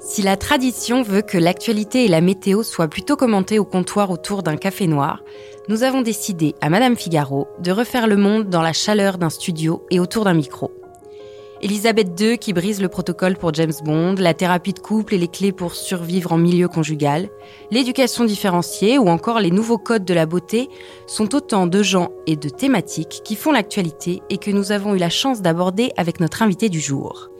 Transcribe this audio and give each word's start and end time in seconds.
Si 0.00 0.22
la 0.22 0.36
tradition 0.36 1.02
veut 1.02 1.22
que 1.22 1.36
l'actualité 1.38 2.04
et 2.04 2.08
la 2.08 2.20
météo 2.20 2.62
soient 2.62 2.88
plutôt 2.88 3.16
commentées 3.16 3.58
au 3.58 3.64
comptoir 3.64 4.10
autour 4.10 4.42
d'un 4.42 4.56
café 4.56 4.86
noir, 4.86 5.22
nous 5.68 5.82
avons 5.82 6.02
décidé 6.02 6.54
à 6.60 6.70
Madame 6.70 6.96
Figaro 6.96 7.48
de 7.58 7.72
refaire 7.72 8.06
le 8.06 8.16
monde 8.16 8.48
dans 8.48 8.62
la 8.62 8.72
chaleur 8.72 9.18
d'un 9.18 9.30
studio 9.30 9.84
et 9.90 10.00
autour 10.00 10.24
d'un 10.24 10.34
micro. 10.34 10.77
Elisabeth 11.60 12.20
II 12.20 12.38
qui 12.38 12.52
brise 12.52 12.80
le 12.80 12.88
protocole 12.88 13.36
pour 13.36 13.52
James 13.54 13.72
Bond, 13.84 14.14
la 14.18 14.32
thérapie 14.32 14.72
de 14.72 14.78
couple 14.78 15.14
et 15.14 15.18
les 15.18 15.26
clés 15.26 15.50
pour 15.50 15.74
survivre 15.74 16.32
en 16.32 16.38
milieu 16.38 16.68
conjugal, 16.68 17.28
l'éducation 17.72 18.24
différenciée 18.24 18.96
ou 18.98 19.08
encore 19.08 19.40
les 19.40 19.50
nouveaux 19.50 19.78
codes 19.78 20.04
de 20.04 20.14
la 20.14 20.26
beauté 20.26 20.68
sont 21.08 21.34
autant 21.34 21.66
de 21.66 21.82
gens 21.82 22.10
et 22.26 22.36
de 22.36 22.48
thématiques 22.48 23.22
qui 23.24 23.34
font 23.34 23.50
l'actualité 23.50 24.22
et 24.30 24.38
que 24.38 24.52
nous 24.52 24.70
avons 24.70 24.94
eu 24.94 24.98
la 24.98 25.10
chance 25.10 25.42
d'aborder 25.42 25.90
avec 25.96 26.20
notre 26.20 26.42
invité 26.42 26.68
du 26.68 26.80
jour. 26.80 27.30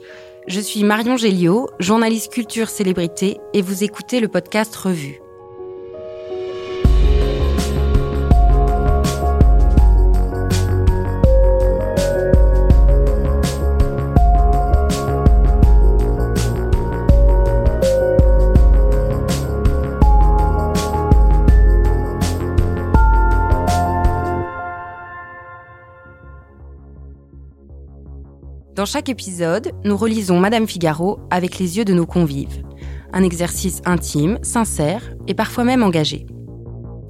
Je 0.47 0.59
suis 0.59 0.83
Marion 0.83 1.15
Géliot, 1.15 1.69
journaliste 1.79 2.33
culture 2.33 2.69
célébrité 2.69 3.37
et 3.53 3.61
vous 3.61 3.83
écoutez 3.85 4.19
le 4.19 4.27
podcast 4.27 4.75
Revue. 4.75 5.21
Dans 28.79 28.85
chaque 28.85 29.09
épisode, 29.09 29.73
nous 29.83 29.97
relisons 29.97 30.39
Madame 30.39 30.65
Figaro 30.65 31.19
avec 31.31 31.59
les 31.59 31.77
yeux 31.77 31.83
de 31.83 31.93
nos 31.93 32.05
convives. 32.05 32.63
Un 33.11 33.23
exercice 33.23 33.81
intime, 33.83 34.39
sincère 34.41 35.01
et 35.27 35.33
parfois 35.33 35.65
même 35.65 35.83
engagé. 35.83 36.25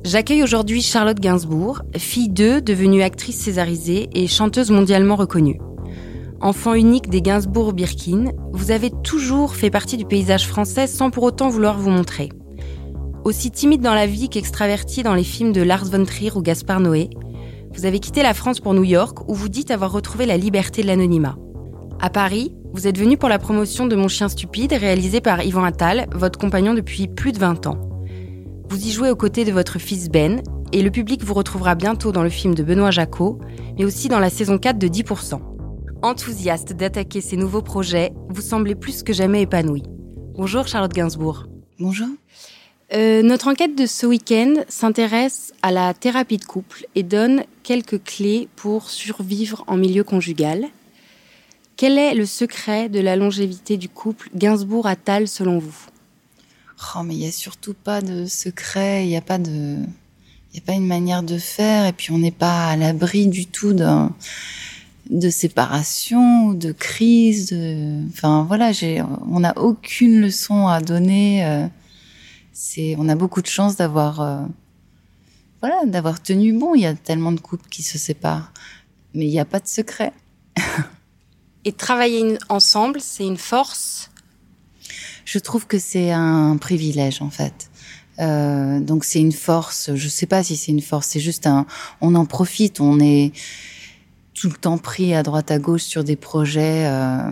J'accueille 0.03 0.41
aujourd'hui 0.41 0.81
Charlotte 0.81 1.19
Gainsbourg, 1.19 1.83
fille 1.95 2.29
d'eux, 2.29 2.59
devenue 2.59 3.03
actrice 3.03 3.37
césarisée 3.37 4.09
et 4.13 4.25
chanteuse 4.25 4.71
mondialement 4.71 5.15
reconnue. 5.15 5.59
Enfant 6.41 6.73
unique 6.73 7.07
des 7.07 7.21
Gainsbourg-Birkin, 7.21 8.31
vous 8.51 8.71
avez 8.71 8.89
toujours 9.03 9.53
fait 9.53 9.69
partie 9.69 9.97
du 9.97 10.05
paysage 10.05 10.47
français 10.47 10.87
sans 10.87 11.11
pour 11.11 11.21
autant 11.21 11.49
vouloir 11.49 11.77
vous 11.77 11.91
montrer. 11.91 12.29
Aussi 13.25 13.51
timide 13.51 13.81
dans 13.81 13.93
la 13.93 14.07
vie 14.07 14.29
qu'extravertie 14.29 15.03
dans 15.03 15.13
les 15.13 15.23
films 15.23 15.53
de 15.53 15.61
Lars 15.61 15.85
von 15.85 16.03
Trier 16.03 16.31
ou 16.35 16.41
Gaspard 16.41 16.79
Noé, 16.79 17.11
vous 17.75 17.85
avez 17.85 17.99
quitté 17.99 18.23
la 18.23 18.33
France 18.33 18.59
pour 18.59 18.73
New 18.73 18.85
York 18.85 19.29
où 19.29 19.35
vous 19.35 19.49
dites 19.49 19.69
avoir 19.69 19.91
retrouvé 19.91 20.25
la 20.25 20.35
liberté 20.35 20.81
de 20.81 20.87
l'anonymat. 20.87 21.37
À 22.01 22.09
Paris, 22.09 22.53
vous 22.71 22.87
êtes 22.87 22.97
venu 22.97 23.17
pour 23.17 23.27
la 23.27 23.39
promotion 23.39 23.85
de 23.85 23.95
Mon 23.97 24.07
chien 24.07 24.29
stupide, 24.29 24.71
réalisé 24.71 25.19
par 25.19 25.43
Yvan 25.43 25.65
Attal, 25.65 26.07
votre 26.13 26.39
compagnon 26.39 26.73
depuis 26.73 27.09
plus 27.09 27.33
de 27.33 27.39
20 27.39 27.67
ans. 27.67 27.77
Vous 28.69 28.87
y 28.87 28.89
jouez 28.89 29.09
aux 29.09 29.17
côtés 29.17 29.43
de 29.43 29.51
votre 29.51 29.79
fils 29.79 30.07
Ben, 30.07 30.41
et 30.71 30.81
le 30.81 30.91
public 30.91 31.21
vous 31.25 31.33
retrouvera 31.33 31.75
bientôt 31.75 32.13
dans 32.13 32.23
le 32.23 32.29
film 32.29 32.55
de 32.55 32.63
Benoît 32.63 32.91
Jacot, 32.91 33.39
mais 33.77 33.83
aussi 33.83 34.07
dans 34.07 34.19
la 34.19 34.29
saison 34.29 34.57
4 34.57 34.79
de 34.79 34.87
10%. 34.87 35.41
Enthousiaste 36.01 36.71
d'attaquer 36.71 37.19
ces 37.19 37.35
nouveaux 37.35 37.61
projets, 37.61 38.13
vous 38.29 38.41
semblez 38.41 38.75
plus 38.75 39.03
que 39.03 39.11
jamais 39.11 39.41
épanoui. 39.41 39.83
Bonjour 40.37 40.69
Charlotte 40.69 40.93
Gainsbourg. 40.93 41.47
Bonjour. 41.79 42.07
Euh, 42.93 43.21
notre 43.23 43.49
enquête 43.49 43.77
de 43.77 43.85
ce 43.85 44.05
week-end 44.05 44.53
s'intéresse 44.69 45.53
à 45.63 45.71
la 45.71 45.93
thérapie 45.93 46.37
de 46.37 46.45
couple 46.45 46.85
et 46.95 47.03
donne 47.03 47.43
quelques 47.63 48.01
clés 48.01 48.47
pour 48.55 48.89
survivre 48.89 49.65
en 49.67 49.75
milieu 49.75 50.05
conjugal. 50.05 50.69
Quel 51.79 51.97
est 51.97 52.13
le 52.13 52.25
secret 52.25 52.89
de 52.89 52.99
la 52.99 53.15
longévité 53.15 53.77
du 53.77 53.87
couple 53.87 54.29
Gainsbourg-Attal 54.35 55.29
selon 55.29 55.59
vous? 55.59 55.77
Oh, 56.93 57.03
mais 57.03 57.13
il 57.15 57.19
n'y 57.19 57.27
a 57.27 57.31
surtout 57.31 57.73
pas 57.73 58.01
de 58.01 58.25
secret, 58.25 59.05
il 59.05 59.07
n'y 59.07 59.15
a 59.15 59.21
pas 59.21 59.37
de, 59.37 59.77
il 60.51 60.55
y 60.55 60.57
a 60.57 60.61
pas 60.61 60.73
une 60.73 60.85
manière 60.85 61.23
de 61.23 61.37
faire, 61.37 61.85
et 61.85 61.93
puis 61.93 62.11
on 62.11 62.17
n'est 62.17 62.31
pas 62.31 62.67
à 62.67 62.75
l'abri 62.75 63.27
du 63.27 63.45
tout 63.45 63.71
d'un, 63.71 64.13
de 65.09 65.29
séparation, 65.29 66.51
de 66.51 66.73
crise. 66.73 67.51
De... 67.51 68.05
Enfin 68.09 68.43
voilà, 68.45 68.73
j'ai, 68.73 69.01
on 69.31 69.39
n'a 69.39 69.57
aucune 69.57 70.19
leçon 70.19 70.67
à 70.67 70.81
donner. 70.81 71.45
euh, 71.45 71.65
C'est, 72.51 72.97
on 72.99 73.07
a 73.07 73.15
beaucoup 73.15 73.41
de 73.41 73.47
chance 73.47 73.77
d'avoir, 73.77 74.19
euh, 74.19 74.41
voilà, 75.61 75.79
d'avoir 75.85 76.21
tenu 76.21 76.51
bon. 76.51 76.75
Il 76.75 76.81
y 76.81 76.85
a 76.85 76.93
tellement 76.93 77.31
de 77.31 77.39
couples 77.39 77.69
qui 77.69 77.83
se 77.83 77.97
séparent, 77.97 78.51
mais 79.13 79.27
il 79.27 79.31
n'y 79.31 79.39
a 79.39 79.45
pas 79.45 79.61
de 79.61 79.67
secret. 79.69 80.11
Et 81.65 81.73
travailler 81.73 82.37
ensemble, 82.47 83.01
c'est 83.01 83.25
une 83.25 83.37
force? 83.37 84.11
Je 85.25 85.39
trouve 85.39 85.67
que 85.67 85.77
c'est 85.77 86.11
un 86.11 86.57
privilège 86.57 87.21
en 87.21 87.29
fait. 87.29 87.69
Euh, 88.19 88.79
donc 88.79 89.03
c'est 89.03 89.19
une 89.19 89.31
force. 89.31 89.91
Je 89.93 90.07
sais 90.09 90.25
pas 90.25 90.43
si 90.43 90.57
c'est 90.57 90.71
une 90.71 90.81
force. 90.81 91.07
C'est 91.07 91.19
juste 91.19 91.47
un. 91.47 91.65
On 92.01 92.15
en 92.15 92.25
profite. 92.25 92.79
On 92.79 92.99
est 92.99 93.31
tout 94.33 94.47
le 94.49 94.55
temps 94.55 94.77
pris 94.77 95.13
à 95.13 95.23
droite 95.23 95.51
à 95.51 95.59
gauche 95.59 95.83
sur 95.83 96.03
des 96.03 96.15
projets 96.15 96.87
euh, 96.87 97.31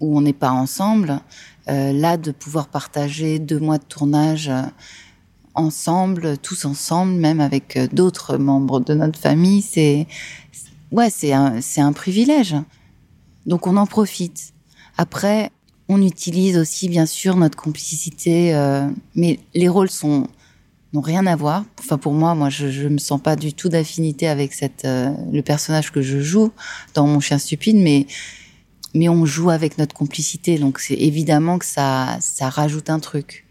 où 0.00 0.16
on 0.16 0.20
n'est 0.22 0.32
pas 0.32 0.50
ensemble. 0.50 1.20
Euh, 1.68 1.92
là, 1.92 2.16
de 2.16 2.30
pouvoir 2.30 2.68
partager 2.68 3.38
deux 3.38 3.58
mois 3.58 3.78
de 3.78 3.84
tournage 3.84 4.50
ensemble, 5.54 6.38
tous 6.38 6.64
ensemble, 6.64 7.12
même 7.12 7.40
avec 7.40 7.78
d'autres 7.92 8.36
membres 8.36 8.80
de 8.80 8.94
notre 8.94 9.18
famille, 9.18 9.62
c'est 9.62 10.06
ouais, 10.90 11.10
c'est 11.10 11.32
un, 11.32 11.60
c'est 11.60 11.80
un 11.80 11.92
privilège. 11.92 12.56
Donc 13.46 13.66
on 13.66 13.76
en 13.76 13.86
profite. 13.86 14.52
Après, 14.96 15.50
on 15.88 16.00
utilise 16.00 16.56
aussi 16.56 16.88
bien 16.88 17.06
sûr 17.06 17.36
notre 17.36 17.56
complicité, 17.56 18.54
euh, 18.54 18.88
mais 19.14 19.38
les 19.54 19.68
rôles 19.68 19.90
sont 19.90 20.26
n'ont 20.92 21.00
rien 21.00 21.26
à 21.26 21.34
voir. 21.34 21.64
Enfin 21.80 21.98
pour 21.98 22.12
moi, 22.12 22.34
moi 22.34 22.50
je, 22.50 22.70
je 22.70 22.88
me 22.88 22.98
sens 22.98 23.20
pas 23.20 23.36
du 23.36 23.52
tout 23.52 23.68
d'affinité 23.68 24.28
avec 24.28 24.54
cette 24.54 24.84
euh, 24.84 25.10
le 25.32 25.42
personnage 25.42 25.90
que 25.90 26.02
je 26.02 26.20
joue 26.20 26.52
dans 26.94 27.06
Mon 27.06 27.20
chien 27.20 27.38
stupide, 27.38 27.76
mais 27.76 28.06
mais 28.94 29.08
on 29.08 29.26
joue 29.26 29.50
avec 29.50 29.76
notre 29.76 29.94
complicité, 29.94 30.56
donc 30.56 30.78
c'est 30.78 30.94
évidemment 30.94 31.58
que 31.58 31.66
ça 31.66 32.16
ça 32.20 32.48
rajoute 32.48 32.90
un 32.90 33.00
truc. 33.00 33.44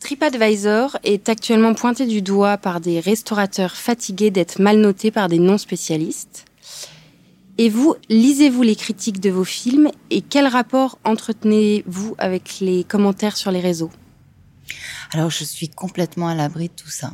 TripAdvisor 0.00 0.98
est 1.02 1.30
actuellement 1.30 1.72
pointé 1.72 2.04
du 2.04 2.20
doigt 2.20 2.58
par 2.58 2.80
des 2.80 3.00
restaurateurs 3.00 3.74
fatigués 3.74 4.30
d'être 4.30 4.60
mal 4.60 4.78
notés 4.78 5.10
par 5.10 5.28
des 5.30 5.38
non-spécialistes. 5.38 6.44
Et 7.56 7.68
vous, 7.68 7.94
lisez-vous 8.08 8.62
les 8.62 8.74
critiques 8.74 9.20
de 9.20 9.30
vos 9.30 9.44
films 9.44 9.90
et 10.10 10.22
quel 10.22 10.46
rapport 10.46 10.98
entretenez-vous 11.04 12.14
avec 12.18 12.58
les 12.60 12.82
commentaires 12.82 13.36
sur 13.36 13.52
les 13.52 13.60
réseaux? 13.60 13.90
Alors 15.12 15.30
je 15.30 15.44
suis 15.44 15.68
complètement 15.68 16.28
à 16.28 16.34
l'abri 16.34 16.68
de 16.68 16.72
tout 16.74 16.90
ça. 16.90 17.12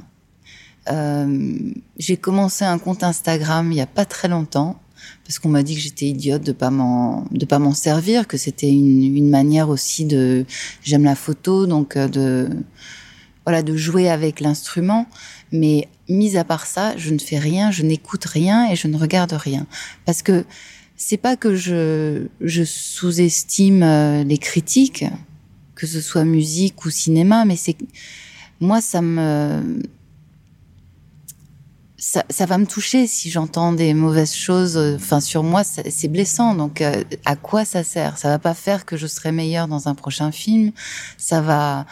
Euh, 0.91 1.73
j'ai 1.99 2.17
commencé 2.17 2.65
un 2.65 2.79
compte 2.79 3.03
Instagram 3.03 3.71
il 3.71 3.77
y 3.77 3.83
a 3.83 3.87
pas 3.87 4.07
très 4.07 4.29
longtemps 4.29 4.81
parce 5.25 5.39
qu'on 5.39 5.51
m'a 5.51 5.63
dit 5.63 5.75
que 5.75 5.81
j'étais 5.81 6.07
idiote 6.07 6.43
de 6.43 6.53
pas 6.53 6.71
m'en 6.71 7.27
de 7.31 7.45
pas 7.45 7.59
m'en 7.59 7.75
servir, 7.75 8.27
que 8.27 8.39
c'était 8.39 8.71
une, 8.71 9.15
une 9.15 9.29
manière 9.29 9.69
aussi 9.69 10.07
de 10.07 10.47
j'aime 10.83 11.05
la 11.05 11.17
photo 11.17 11.67
donc 11.67 11.97
euh, 11.97 12.09
de 12.09 12.49
voilà 13.45 13.63
de 13.63 13.77
jouer 13.77 14.09
avec 14.09 14.41
l'instrument. 14.41 15.07
Mais 15.53 15.89
mis 16.09 16.37
à 16.37 16.45
part 16.45 16.67
ça, 16.67 16.97
je 16.97 17.13
ne 17.13 17.19
fais 17.19 17.39
rien, 17.39 17.71
je 17.71 17.83
n'écoute 17.83 18.25
rien 18.25 18.71
et 18.71 18.77
je 18.77 18.89
ne 18.89 18.97
regarde 18.97 19.33
rien 19.33 19.67
parce 20.07 20.23
que 20.23 20.45
c'est 20.97 21.17
pas 21.17 21.37
que 21.37 21.55
je 21.57 22.27
je 22.41 22.63
sous-estime 22.63 23.83
euh, 23.83 24.23
les 24.25 24.39
critiques, 24.39 25.05
que 25.75 25.87
ce 25.87 26.01
soit 26.01 26.25
musique 26.25 26.85
ou 26.85 26.91
cinéma, 26.91 27.45
mais 27.45 27.57
c'est 27.57 27.77
moi 28.61 28.81
ça 28.81 29.01
me 29.01 29.81
ça, 31.97 32.25
ça 32.31 32.47
va 32.47 32.57
me 32.59 32.67
toucher 32.67 33.07
si 33.07 33.31
j'entends 33.31 33.73
des 33.73 33.93
mauvaises 33.95 34.35
choses. 34.35 34.77
euh, 34.79 34.97
Enfin, 34.97 35.21
sur 35.21 35.43
moi, 35.43 35.63
c'est 35.65 36.09
blessant. 36.09 36.55
Donc, 36.55 36.81
euh, 36.81 37.05
à 37.27 37.37
quoi 37.37 37.67
ça 37.67 37.85
sert? 37.85 38.17
Ça 38.17 38.29
va 38.29 38.39
pas 38.39 38.55
faire 38.55 38.87
que 38.87 38.97
je 38.97 39.07
serai 39.07 39.33
meilleure 39.33 39.69
dans 39.69 39.87
un 39.87 39.95
prochain 39.95 40.33
film. 40.33 40.73
Ça 41.19 41.43
va 41.43 41.85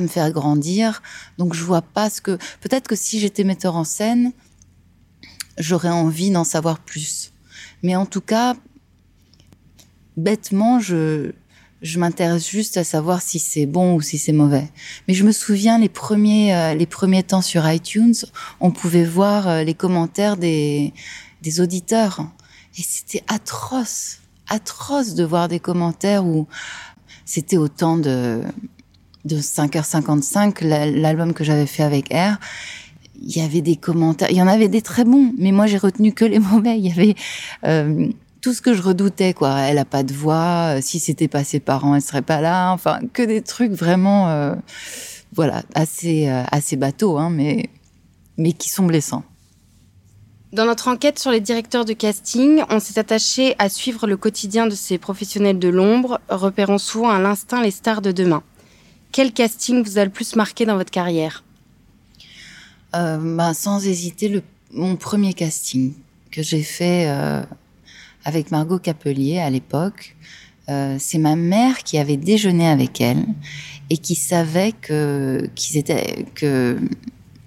me 0.00 0.08
faire 0.08 0.30
grandir. 0.30 1.02
Donc 1.38 1.54
je 1.54 1.62
vois 1.64 1.82
pas 1.82 2.10
ce 2.10 2.20
que. 2.20 2.38
Peut-être 2.60 2.88
que 2.88 2.96
si 2.96 3.20
j'étais 3.20 3.44
metteur 3.44 3.76
en 3.76 3.84
scène, 3.84 4.32
j'aurais 5.58 5.90
envie 5.90 6.30
d'en 6.30 6.44
savoir 6.44 6.78
plus. 6.78 7.32
Mais 7.82 7.96
en 7.96 8.06
tout 8.06 8.20
cas, 8.20 8.54
bêtement, 10.16 10.80
je 10.80 11.32
je 11.82 11.98
m'intéresse 11.98 12.48
juste 12.48 12.78
à 12.78 12.84
savoir 12.84 13.20
si 13.20 13.38
c'est 13.38 13.66
bon 13.66 13.96
ou 13.96 14.00
si 14.00 14.16
c'est 14.16 14.32
mauvais. 14.32 14.70
Mais 15.06 15.12
je 15.12 15.22
me 15.22 15.32
souviens 15.32 15.78
les 15.78 15.90
premiers 15.90 16.54
euh, 16.54 16.74
les 16.74 16.86
premiers 16.86 17.22
temps 17.22 17.42
sur 17.42 17.68
iTunes, 17.70 18.14
on 18.60 18.70
pouvait 18.70 19.04
voir 19.04 19.48
euh, 19.48 19.62
les 19.64 19.74
commentaires 19.74 20.36
des 20.36 20.94
des 21.42 21.60
auditeurs 21.60 22.26
et 22.78 22.82
c'était 22.82 23.22
atroce, 23.28 24.20
atroce 24.48 25.14
de 25.14 25.24
voir 25.24 25.48
des 25.48 25.60
commentaires 25.60 26.24
où 26.24 26.46
c'était 27.24 27.58
au 27.58 27.68
temps 27.68 27.98
de 27.98 28.42
de 29.24 29.36
5h55 29.36 30.64
l'album 30.64 31.32
que 31.32 31.44
j'avais 31.44 31.66
fait 31.66 31.82
avec 31.82 32.12
R 32.12 32.38
il 33.20 33.36
y 33.36 33.40
avait 33.40 33.60
des 33.62 33.76
commentaires, 33.76 34.30
il 34.30 34.36
y 34.36 34.42
en 34.42 34.46
avait 34.46 34.68
des 34.68 34.82
très 34.82 35.04
bons, 35.04 35.32
mais 35.38 35.52
moi 35.52 35.66
j'ai 35.66 35.78
retenu 35.78 36.12
que 36.12 36.24
les 36.24 36.38
mauvais. 36.40 36.78
Il 36.78 36.86
y 36.86 36.90
avait 36.90 37.14
euh, 37.64 38.08
tout 38.40 38.52
ce 38.52 38.60
que 38.60 38.74
je 38.74 38.82
redoutais, 38.82 39.32
quoi. 39.32 39.60
Elle 39.60 39.78
a 39.78 39.84
pas 39.84 40.02
de 40.02 40.12
voix. 40.12 40.76
Euh, 40.76 40.80
si 40.82 41.00
c'était 41.00 41.28
pas 41.28 41.44
ses 41.44 41.60
parents, 41.60 41.94
elle 41.94 42.02
serait 42.02 42.22
pas 42.22 42.40
là. 42.40 42.72
Enfin, 42.72 43.00
que 43.12 43.22
des 43.22 43.40
trucs 43.40 43.72
vraiment, 43.72 44.28
euh, 44.28 44.54
voilà, 45.32 45.62
assez 45.74 46.28
euh, 46.28 46.42
assez 46.52 46.76
bateaux, 46.76 47.16
hein, 47.18 47.30
mais 47.30 47.70
mais 48.36 48.52
qui 48.52 48.68
sont 48.68 48.84
blessants. 48.84 49.22
Dans 50.52 50.66
notre 50.66 50.88
enquête 50.88 51.18
sur 51.18 51.30
les 51.30 51.40
directeurs 51.40 51.84
de 51.84 51.94
casting, 51.94 52.62
on 52.68 52.78
s'est 52.78 52.98
attaché 53.00 53.56
à 53.58 53.68
suivre 53.68 54.06
le 54.06 54.16
quotidien 54.16 54.66
de 54.66 54.74
ces 54.74 54.98
professionnels 54.98 55.58
de 55.58 55.68
l'ombre, 55.68 56.20
repérant 56.28 56.78
souvent 56.78 57.10
à 57.10 57.18
l'instinct 57.18 57.62
les 57.62 57.72
stars 57.72 58.02
de 58.02 58.12
demain. 58.12 58.42
Quel 59.14 59.32
casting 59.32 59.80
vous 59.84 59.98
a 59.98 60.04
le 60.04 60.10
plus 60.10 60.34
marqué 60.34 60.66
dans 60.66 60.76
votre 60.76 60.90
carrière 60.90 61.44
bah, 62.92 63.54
Sans 63.54 63.86
hésiter, 63.86 64.28
le, 64.28 64.42
mon 64.72 64.96
premier 64.96 65.34
casting 65.34 65.92
que 66.32 66.42
j'ai 66.42 66.64
fait 66.64 67.06
euh, 67.06 67.44
avec 68.24 68.50
Margot 68.50 68.80
Capelier 68.80 69.38
à 69.38 69.50
l'époque. 69.50 70.16
Euh, 70.68 70.96
c'est 70.98 71.18
ma 71.18 71.36
mère 71.36 71.84
qui 71.84 71.96
avait 71.96 72.16
déjeuné 72.16 72.66
avec 72.66 73.00
elle 73.00 73.24
et 73.88 73.98
qui 73.98 74.16
savait 74.16 74.72
que 74.72 75.48
qu'ils 75.54 75.76
étaient 75.76 76.26
que 76.34 76.80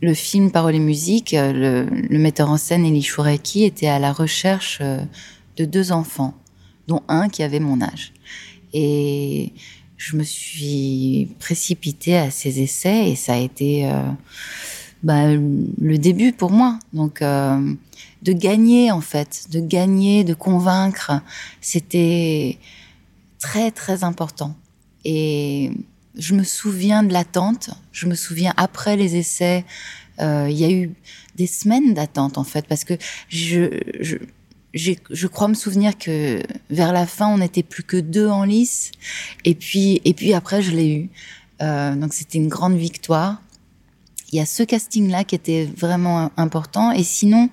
le 0.01 0.13
film 0.13 0.51
Parole 0.51 0.75
et 0.75 0.79
musique, 0.79 1.35
le, 1.37 1.85
metteur 2.11 2.49
en 2.49 2.55
scène 2.55 2.85
Elie 2.85 3.03
Choureki 3.03 3.65
était 3.65 3.87
à 3.87 3.99
la 3.99 4.13
recherche 4.13 4.79
de 5.57 5.65
deux 5.65 5.91
enfants, 5.91 6.33
dont 6.87 7.03
un 7.09 7.27
qui 7.27 7.43
avait 7.43 7.59
mon 7.59 7.81
âge. 7.81 8.13
Et 8.71 9.51
je 9.97 10.15
me 10.15 10.23
suis 10.23 11.35
précipitée 11.39 12.17
à 12.17 12.31
ces 12.31 12.61
essais 12.61 13.09
et 13.09 13.15
ça 13.15 13.33
a 13.33 13.37
été 13.37 13.89
euh, 13.89 14.03
bah, 15.03 15.33
le 15.33 15.97
début 15.97 16.31
pour 16.31 16.51
moi. 16.51 16.79
Donc 16.93 17.21
euh, 17.21 17.73
de 18.21 18.31
gagner 18.31 18.91
en 18.91 19.01
fait, 19.01 19.47
de 19.51 19.59
gagner, 19.59 20.23
de 20.23 20.33
convaincre, 20.33 21.11
c'était 21.61 22.57
très 23.39 23.71
très 23.71 24.03
important. 24.03 24.55
Et 25.03 25.71
je 26.17 26.33
me 26.33 26.43
souviens 26.43 27.03
de 27.03 27.13
l'attente, 27.13 27.69
je 27.91 28.07
me 28.07 28.15
souviens 28.15 28.53
après 28.57 28.95
les 28.95 29.15
essais, 29.15 29.65
euh, 30.19 30.47
il 30.49 30.57
y 30.57 30.65
a 30.65 30.71
eu 30.71 30.91
des 31.35 31.47
semaines 31.47 31.93
d'attente 31.93 32.37
en 32.37 32.43
fait, 32.43 32.65
parce 32.67 32.83
que 32.83 32.95
je, 33.29 33.79
je, 33.99 34.17
je 34.73 35.27
crois 35.27 35.47
me 35.47 35.53
souvenir 35.53 35.97
que 35.97 36.41
vers 36.69 36.93
la 36.93 37.05
fin, 37.05 37.27
on 37.27 37.37
n'était 37.39 37.63
plus 37.63 37.83
que 37.83 37.97
deux 37.97 38.27
en 38.27 38.43
lice, 38.43 38.91
et 39.45 39.55
puis 39.55 40.01
et 40.05 40.13
puis 40.13 40.33
après 40.33 40.61
je 40.61 40.71
l'ai 40.71 40.93
eu. 40.93 41.09
Euh, 41.61 41.95
donc 41.95 42.13
c'était 42.13 42.37
une 42.37 42.49
grande 42.49 42.75
victoire. 42.75 43.41
Il 44.31 44.37
y 44.37 44.41
a 44.41 44.45
ce 44.45 44.63
casting-là 44.63 45.23
qui 45.23 45.35
était 45.35 45.65
vraiment 45.65 46.31
important, 46.37 46.91
et 46.91 47.03
sinon 47.03 47.49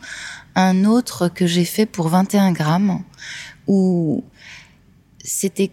un 0.56 0.84
autre 0.84 1.28
que 1.28 1.46
j'ai 1.46 1.64
fait 1.64 1.86
pour 1.86 2.08
21 2.08 2.52
grammes, 2.52 3.02
où 3.66 4.24
c'était 5.22 5.70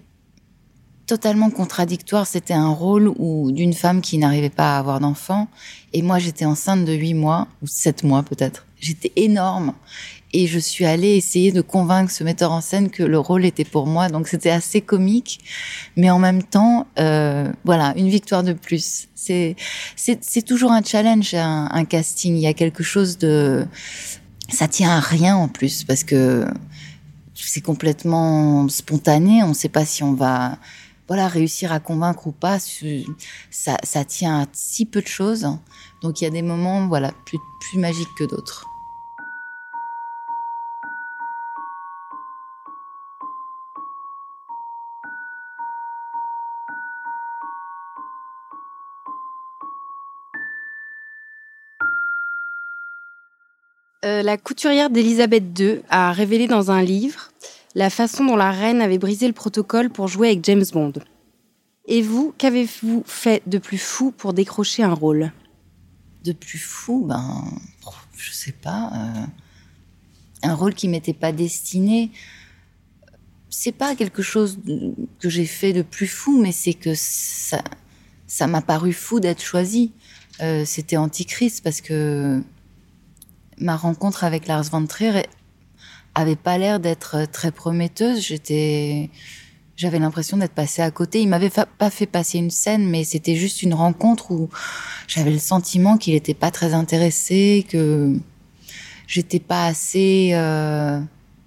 totalement 1.08 1.50
contradictoire. 1.50 2.26
C'était 2.26 2.54
un 2.54 2.70
rôle 2.70 3.12
où 3.18 3.52
d'une 3.52 3.74
femme 3.74 4.02
qui 4.02 4.18
n'arrivait 4.18 4.50
pas 4.50 4.76
à 4.76 4.80
avoir 4.80 5.00
d'enfant, 5.00 5.48
et 5.92 6.02
moi 6.04 6.20
j'étais 6.20 6.46
enceinte 6.46 6.86
de 6.86 6.94
8 6.94 7.16
mois, 7.16 7.48
ou 7.62 7.68
7 7.68 8.04
mois 8.04 8.24
peut-être. 8.24 8.66
J'étais 8.80 9.12
énorme. 9.16 9.74
Et 10.34 10.48
je 10.48 10.60
suis 10.60 10.86
allée 10.86 11.16
essayer 11.18 11.52
de 11.52 11.62
convaincre 11.62 12.12
ce 12.12 12.24
metteur 12.24 12.52
en 12.52 12.62
scène 12.62 12.90
que 12.90 13.04
le 13.04 13.20
rôle 13.20 13.46
était 13.46 13.66
pour 13.66 13.86
moi. 13.86 14.08
Donc 14.08 14.28
c'était 14.28 14.50
assez 14.50 14.82
comique, 14.82 15.40
mais 15.98 16.10
en 16.10 16.20
même 16.20 16.44
temps, 16.44 16.88
euh, 17.00 17.52
voilà, 17.66 17.94
une 17.98 18.10
victoire 18.10 18.44
de 18.44 18.54
plus. 18.54 19.08
C'est 19.16 19.56
c'est 19.96 20.42
toujours 20.42 20.72
un 20.72 20.82
challenge, 20.84 21.34
un, 21.34 21.68
un 21.72 21.86
casting. 21.86 22.36
Il 22.36 22.42
y 22.42 22.48
a 22.48 22.54
quelque 22.54 22.84
chose 22.84 23.18
de 23.18 23.66
ça 24.50 24.68
tient 24.68 24.92
à 24.92 25.00
rien 25.00 25.36
en 25.36 25.48
plus 25.48 25.84
parce 25.84 26.04
que 26.04 26.46
c'est 27.34 27.62
complètement 27.62 28.68
spontané. 28.70 29.44
On 29.44 29.50
ne 29.50 29.54
sait 29.54 29.70
pas 29.70 29.86
si 29.86 30.04
on 30.04 30.14
va 30.14 30.58
voilà 31.08 31.28
réussir 31.28 31.72
à 31.72 31.80
convaincre 31.80 32.28
ou 32.28 32.32
pas. 32.32 32.58
Ça, 33.50 33.78
ça 33.84 34.06
tient 34.06 34.42
à 34.42 34.46
si 34.54 34.86
peu 34.86 35.02
de 35.02 35.08
choses. 35.08 35.48
Donc 36.02 36.22
il 36.22 36.24
y 36.24 36.28
a 36.28 36.30
des 36.30 36.42
moments 36.42 36.88
voilà 36.88 37.12
plus, 37.26 37.40
plus 37.60 37.80
magiques 37.80 38.14
que 38.18 38.24
d'autres. 38.24 38.71
La 54.22 54.38
couturière 54.38 54.90
d'Élisabeth 54.90 55.58
II 55.60 55.82
a 55.90 56.12
révélé 56.12 56.48
dans 56.48 56.72
un 56.72 56.82
livre 56.82 57.32
la 57.76 57.90
façon 57.90 58.26
dont 58.26 58.36
la 58.36 58.52
reine 58.52 58.82
avait 58.82 58.98
brisé 58.98 59.28
le 59.28 59.34
protocole 59.34 59.90
pour 59.90 60.08
jouer 60.08 60.30
avec 60.30 60.44
James 60.46 60.66
Bond. 60.74 60.94
Et 61.86 62.02
vous, 62.02 62.34
qu'avez-vous 62.38 63.04
fait 63.06 63.42
de 63.48 63.58
plus 63.58 63.78
fou 63.78 64.12
pour 64.12 64.34
décrocher 64.34 64.84
un 64.84 64.94
rôle? 64.94 65.32
De 66.24 66.34
plus 66.34 66.60
fou, 66.60 67.06
ben, 67.08 67.46
je 68.16 68.32
sais 68.32 68.52
pas, 68.52 68.92
euh, 68.94 69.26
un 70.44 70.54
rôle 70.54 70.74
qui 70.74 70.88
m'était 70.88 71.14
pas 71.14 71.32
destiné. 71.32 72.12
C'est 73.50 73.72
pas 73.72 73.96
quelque 73.96 74.22
chose 74.22 74.60
que 75.20 75.30
j'ai 75.30 75.46
fait 75.46 75.74
de 75.74 75.82
plus 75.82 76.08
fou, 76.08 76.40
mais 76.42 76.52
c'est 76.52 76.74
que 76.74 76.94
ça, 76.96 77.64
ça 78.28 78.48
m'a 78.48 78.62
paru 78.62 78.94
fou 78.94 79.20
d'être 79.20 79.42
choisi. 79.42 79.92
Euh, 80.42 80.64
C'était 80.66 80.98
Antichrist 80.98 81.64
parce 81.64 81.82
que 81.82 82.42
ma 83.62 83.76
rencontre 83.76 84.24
avec 84.24 84.48
Lars 84.48 84.64
von 84.64 84.86
Trier 84.86 85.24
avait 86.16 86.36
pas 86.36 86.58
l'air 86.58 86.80
d'être 86.80 87.26
très 87.32 87.52
prometteuse. 87.52 88.22
J'étais, 88.22 89.10
j'avais 89.78 90.00
l'impression 90.00 90.38
d'être 90.38 90.54
passée 90.54 90.82
à 90.82 90.92
côté. 90.92 91.22
Il 91.22 91.30
m'avait 91.30 91.50
pas 91.50 91.90
fait 91.90 92.06
passer 92.06 92.38
une 92.38 92.52
scène, 92.52 92.90
mais 92.90 93.04
c'était 93.04 93.36
juste 93.36 93.64
une 93.64 93.74
rencontre 93.74 94.32
où 94.32 94.50
j'avais 95.08 95.32
le 95.32 95.40
sentiment 95.40 95.98
qu'il 95.98 96.16
était 96.16 96.34
pas 96.34 96.52
très 96.52 96.74
intéressé, 96.74 97.66
que 97.70 98.18
j'étais 99.08 99.40
pas 99.40 99.66
assez 99.68 100.32
euh, 100.34 101.00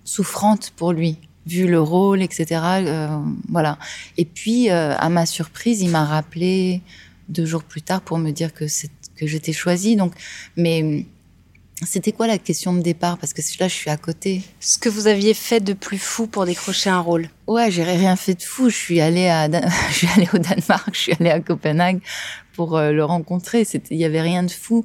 souffrante 0.05 0.73
pour 0.77 0.93
lui, 0.93 1.19
vu 1.47 1.67
le 1.67 1.81
rôle, 1.81 2.23
etc. 2.23 2.47
Euh, 2.63 3.19
voilà. 3.51 3.79
Et 4.17 4.25
puis, 4.25 4.71
euh, 4.71 4.97
à 4.97 5.11
ma 5.11 5.27
surprise, 5.27 5.83
il 5.83 5.91
m'a 5.91 6.05
rappelé 6.05 6.81
deux 7.29 7.45
jours 7.45 7.65
plus 7.65 7.83
tard 7.83 8.01
pour 8.01 8.19
me 8.19 8.31
dire 8.31 8.55
que 8.55 8.65
que 9.17 9.27
j'étais 9.27 9.53
choisie. 9.53 9.97
Donc, 9.97 10.13
mais 10.57 11.07
c'était 11.87 12.13
quoi 12.13 12.27
la 12.27 12.39
question 12.39 12.73
de 12.73 12.81
départ? 12.81 13.19
Parce 13.19 13.33
que 13.33 13.41
là, 13.61 13.69
je 13.69 13.75
suis 13.75 13.91
à 13.91 13.97
côté. 13.97 14.43
Ce 14.61 14.79
que 14.79 14.89
vous 14.89 15.07
aviez 15.07 15.35
fait 15.35 15.61
de 15.61 15.73
plus 15.73 15.99
fou 15.99 16.27
pour 16.27 16.47
décrocher 16.47 16.91
un 16.91 17.01
rôle 17.01 17.29
Ouais, 17.47 17.71
j'ai 17.71 17.85
rien 17.85 18.17
fait 18.17 18.35
de 18.35 18.43
fou. 18.43 18.71
Je 18.71 18.77
suis 18.77 19.01
allée 19.01 19.29
à, 19.29 19.49
je 19.91 19.95
suis 19.95 20.09
allée 20.17 20.29
au 20.33 20.39
Danemark, 20.39 20.89
je 20.93 20.99
suis 20.99 21.13
allée 21.19 21.31
à 21.31 21.41
Copenhague 21.41 22.01
pour 22.55 22.77
euh, 22.77 22.93
le 22.93 23.05
rencontrer. 23.05 23.67
Il 23.91 23.97
y 23.97 24.05
avait 24.05 24.21
rien 24.21 24.43
de 24.43 24.51
fou. 24.51 24.85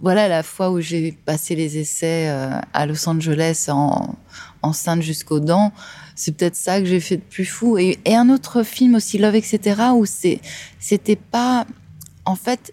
Voilà 0.00 0.28
la 0.28 0.42
fois 0.42 0.70
où 0.70 0.80
j'ai 0.80 1.12
passé 1.12 1.54
les 1.54 1.78
essais 1.78 2.28
euh, 2.28 2.58
à 2.72 2.86
Los 2.86 3.08
Angeles 3.08 3.66
en 3.68 4.16
enceinte 4.62 5.02
jusqu'aux 5.02 5.40
dents. 5.40 5.72
C'est 6.14 6.36
peut-être 6.36 6.56
ça 6.56 6.80
que 6.80 6.86
j'ai 6.86 7.00
fait 7.00 7.16
de 7.16 7.22
plus 7.22 7.44
fou. 7.44 7.78
Et, 7.78 7.98
et 8.04 8.14
un 8.14 8.28
autre 8.28 8.62
film 8.62 8.96
aussi, 8.96 9.18
Love, 9.18 9.36
etc., 9.36 9.80
où 9.94 10.04
c'était 10.06 11.16
pas, 11.16 11.66
en 12.24 12.36
fait, 12.36 12.72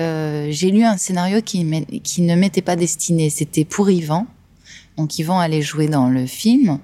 euh, 0.00 0.48
j'ai 0.50 0.70
lu 0.70 0.84
un 0.84 0.96
scénario 0.96 1.40
qui, 1.40 1.64
ne 1.64 2.34
m'était 2.34 2.62
pas 2.62 2.76
destiné. 2.76 3.30
C'était 3.30 3.64
pour 3.64 3.90
Yvan. 3.90 4.26
Donc 4.96 5.18
Yvan 5.18 5.38
allait 5.38 5.62
jouer 5.62 5.88
dans 5.88 6.08
le 6.08 6.26
film 6.26 6.78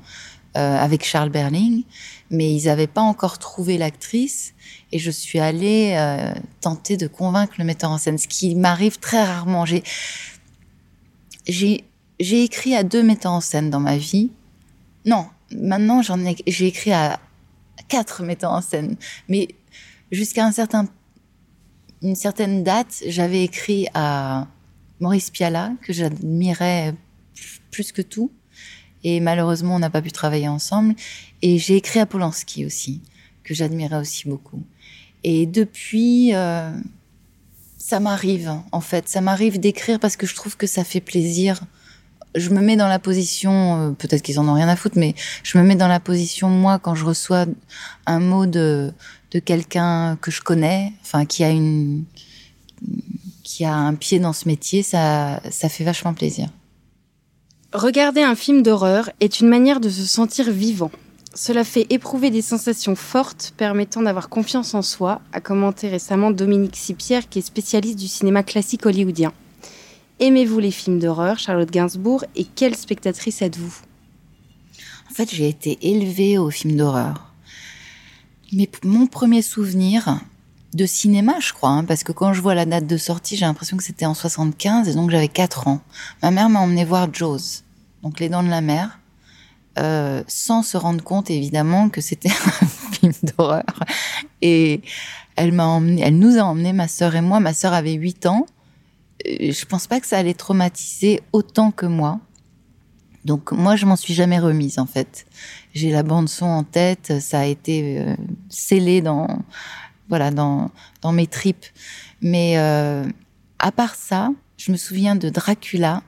euh, 0.57 0.77
avec 0.77 1.05
Charles 1.05 1.31
Berling, 1.31 1.85
mais 2.31 2.53
ils 2.53 2.67
n'avaient 2.67 2.87
pas 2.87 3.03
encore 3.03 3.39
trouvé 3.39 3.79
l'actrice. 3.79 4.55
Et 4.93 4.99
je 4.99 5.11
suis 5.11 5.39
allée 5.39 5.95
euh, 5.97 6.33
tenter 6.61 6.97
de 6.97 7.07
convaincre 7.07 7.55
le 7.59 7.65
metteur 7.65 7.91
en 7.91 7.99
scène, 7.99 8.19
ce 8.19 8.29
qui 8.29 8.55
m'arrive 8.55 8.99
très 8.99 9.23
rarement. 9.23 9.65
J'ai, 9.65 9.83
écrit 12.19 12.75
à 12.75 12.83
deux 12.83 13.03
metteurs 13.03 13.33
en 13.33 13.41
scène 13.41 13.71
dans 13.71 13.81
ma 13.81 13.97
vie. 13.97 14.31
Non, 15.07 15.27
maintenant 15.53 16.03
j'ai 16.47 16.67
écrit 16.67 16.93
à 16.93 17.19
quatre 17.89 18.23
metteurs 18.23 18.53
en 18.53 18.61
scène, 18.61 18.97
mais 19.29 19.49
jusqu'à 20.13 20.45
un 20.45 20.53
certain 20.53 20.87
une 22.03 22.17
certaine 22.17 22.65
date, 22.65 23.03
j'avais 23.07 23.45
écrit 23.45 23.87
à 23.95 24.49
Maurice 25.01 25.31
Piala, 25.31 25.73
que 25.83 25.93
j'admirais 25.93 26.95
plus 27.71 27.93
que 27.93 28.03
tout. 28.03 28.31
Et 29.05 29.21
malheureusement, 29.21 29.77
on 29.77 29.79
n'a 29.79 29.91
pas 29.91 30.03
pu 30.03 30.13
travailler 30.13 30.49
ensemble. 30.49 30.95
Et 31.43 31.59
j'ai 31.59 31.77
écrit 31.77 32.01
à 32.01 32.07
Polanski 32.07 32.67
aussi, 32.67 33.01
que 33.45 33.55
j'admirais 33.55 33.97
aussi 33.97 34.29
beaucoup. 34.29 34.63
Et 35.25 35.47
depuis, 35.47 36.35
euh, 36.35 36.71
ça 37.79 38.01
m'arrive, 38.01 38.53
en 38.73 38.81
fait. 38.81 39.09
Ça 39.09 39.21
m'arrive 39.21 39.59
d'écrire 39.59 39.99
parce 39.99 40.17
que 40.17 40.27
je 40.27 40.35
trouve 40.35 40.57
que 40.57 40.67
ça 40.67 40.85
fait 40.85 41.01
plaisir. 41.01 41.61
Je 42.35 42.51
me 42.51 42.61
mets 42.61 42.77
dans 42.77 42.89
la 42.89 42.99
position, 42.99 43.89
euh, 43.89 43.91
peut-être 43.91 44.23
qu'ils 44.23 44.39
en 44.39 44.49
ont 44.49 44.55
rien 44.55 44.69
à 44.69 44.77
foutre, 44.77 44.99
mais 44.99 45.15
je 45.43 45.59
me 45.59 45.65
mets 45.65 45.75
dans 45.75 45.89
la 45.89 46.01
position, 46.01 46.49
moi, 46.49 46.79
quand 46.79 46.95
je 46.95 47.05
reçois 47.05 47.47
un 48.07 48.21
mot 48.21 48.47
de, 48.47 48.93
de 49.33 49.39
quelqu'un 49.39 50.17
que 50.21 50.31
je 50.31 50.41
connais, 50.41 50.93
enfin, 51.03 51.25
qui 51.25 51.43
a 51.43 51.51
une, 51.51 52.05
qui 53.43 53.65
a 53.65 53.75
un 53.75 53.95
pied 53.95 54.21
dans 54.21 54.33
ce 54.33 54.49
métier, 54.49 54.83
ça, 54.83 55.41
ça 55.51 55.69
fait 55.69 55.85
vachement 55.85 56.15
plaisir. 56.15 56.49
Regarder 57.73 58.23
un 58.23 58.35
film 58.35 58.63
d'horreur 58.63 59.11
est 59.21 59.41
une 59.41 59.49
manière 59.49 59.81
de 59.81 59.89
se 59.89 60.03
sentir 60.03 60.51
vivant. 60.51 60.91
Cela 61.35 61.63
fait 61.63 61.87
éprouver 61.91 62.31
des 62.31 62.43
sensations 62.43 62.97
fortes 62.97 63.55
permettant 63.57 64.03
d'avoir 64.03 64.29
confiance 64.29 64.75
en 64.75 64.83
soi, 64.83 65.21
a 65.33 65.41
commenté 65.41 65.89
récemment 65.89 66.33
Dominique 66.33 66.75
Sipierre, 66.75 67.29
qui 67.29 67.39
est 67.39 67.43
spécialiste 67.43 67.99
du 67.99 68.09
cinéma 68.09 68.43
classique 68.43 68.87
hollywoodien. 68.87 69.33
Aimez-vous 70.21 70.59
les 70.59 70.71
films 70.71 70.99
d'horreur, 70.99 71.39
Charlotte 71.39 71.71
Gainsbourg, 71.71 72.27
et 72.37 72.45
quelle 72.45 72.77
spectatrice 72.77 73.41
êtes-vous? 73.41 73.75
En 75.11 75.15
fait, 75.15 75.35
j'ai 75.35 75.49
été 75.49 75.79
élevée 75.81 76.37
aux 76.37 76.51
films 76.51 76.77
d'horreur. 76.77 77.33
Mais 78.53 78.69
mon 78.85 79.07
premier 79.07 79.41
souvenir 79.41 80.21
de 80.75 80.85
cinéma, 80.85 81.41
je 81.41 81.55
crois, 81.55 81.71
hein, 81.71 81.85
parce 81.85 82.05
que 82.05 82.13
quand 82.13 82.35
je 82.35 82.43
vois 82.43 82.55
la 82.55 82.67
date 82.67 82.87
de 82.87 82.99
sortie, 82.99 83.39
j'ai 83.39 83.47
l'impression 83.47 83.79
que 83.79 83.83
c'était 83.83 84.05
en 84.05 84.13
75, 84.13 84.91
et 84.91 84.95
donc 84.95 85.09
j'avais 85.09 85.29
4 85.29 85.69
ans. 85.69 85.81
Ma 86.23 86.31
mère 86.31 86.51
m'a 86.51 86.61
emmené 86.61 86.85
voir 86.85 87.09
Jaws, 87.11 87.63
donc 88.03 88.21
Les 88.21 88.29
Dents 88.29 88.43
de 88.43 88.51
la 88.51 88.61
Mer, 88.61 89.01
euh, 89.79 90.23
sans 90.29 90.63
se 90.63 90.77
rendre 90.77 91.03
compte 91.03 91.31
évidemment 91.31 91.89
que 91.89 92.03
c'était 92.03 92.29
un 92.61 92.67
film 92.93 93.13
d'horreur. 93.23 93.65
Et 94.43 94.83
elle 95.37 95.53
m'a 95.53 95.81
elle 96.01 96.19
nous 96.19 96.37
a 96.37 96.43
emmené, 96.43 96.75
ma 96.75 96.89
sœur 96.89 97.17
et 97.17 97.23
moi. 97.23 97.41
Ma 97.41 97.55
sœur 97.55 97.73
avait 97.73 97.95
8 97.95 98.27
ans. 98.27 98.45
Je 99.25 99.65
pense 99.65 99.87
pas 99.87 100.01
que 100.01 100.07
ça 100.07 100.19
allait 100.19 100.35
traumatiser 100.35 101.21
autant 101.33 101.71
que 101.71 101.87
moi. 101.87 102.21
Donc 103.25 103.53
moi, 103.53 103.77
je 103.77 103.87
m'en 103.87 103.97
suis 103.97 104.15
jamais 104.15 104.39
remise 104.39 104.79
en 104.79 104.87
fait. 104.87 105.27
J'ai 105.75 105.91
la 105.91 106.03
bande 106.03 106.29
son 106.29 106.47
en 106.47 106.65
tête, 106.65 107.21
ça 107.21 107.41
a 107.41 107.45
été 107.45 107.99
euh, 108.01 108.17
scellé 108.49 109.03
dans 109.03 109.43
voilà 110.09 110.31
dans 110.31 110.71
dans 111.03 111.13
mes 111.13 111.27
tripes. 111.27 111.67
Mais 112.23 112.55
euh, 112.57 113.05
à 113.59 113.73
part 113.73 113.95
ça, 113.95 114.31
je 114.57 114.73
me 114.73 114.77
souviens 114.77 115.17
de 115.17 115.29
Dracula 115.29 116.03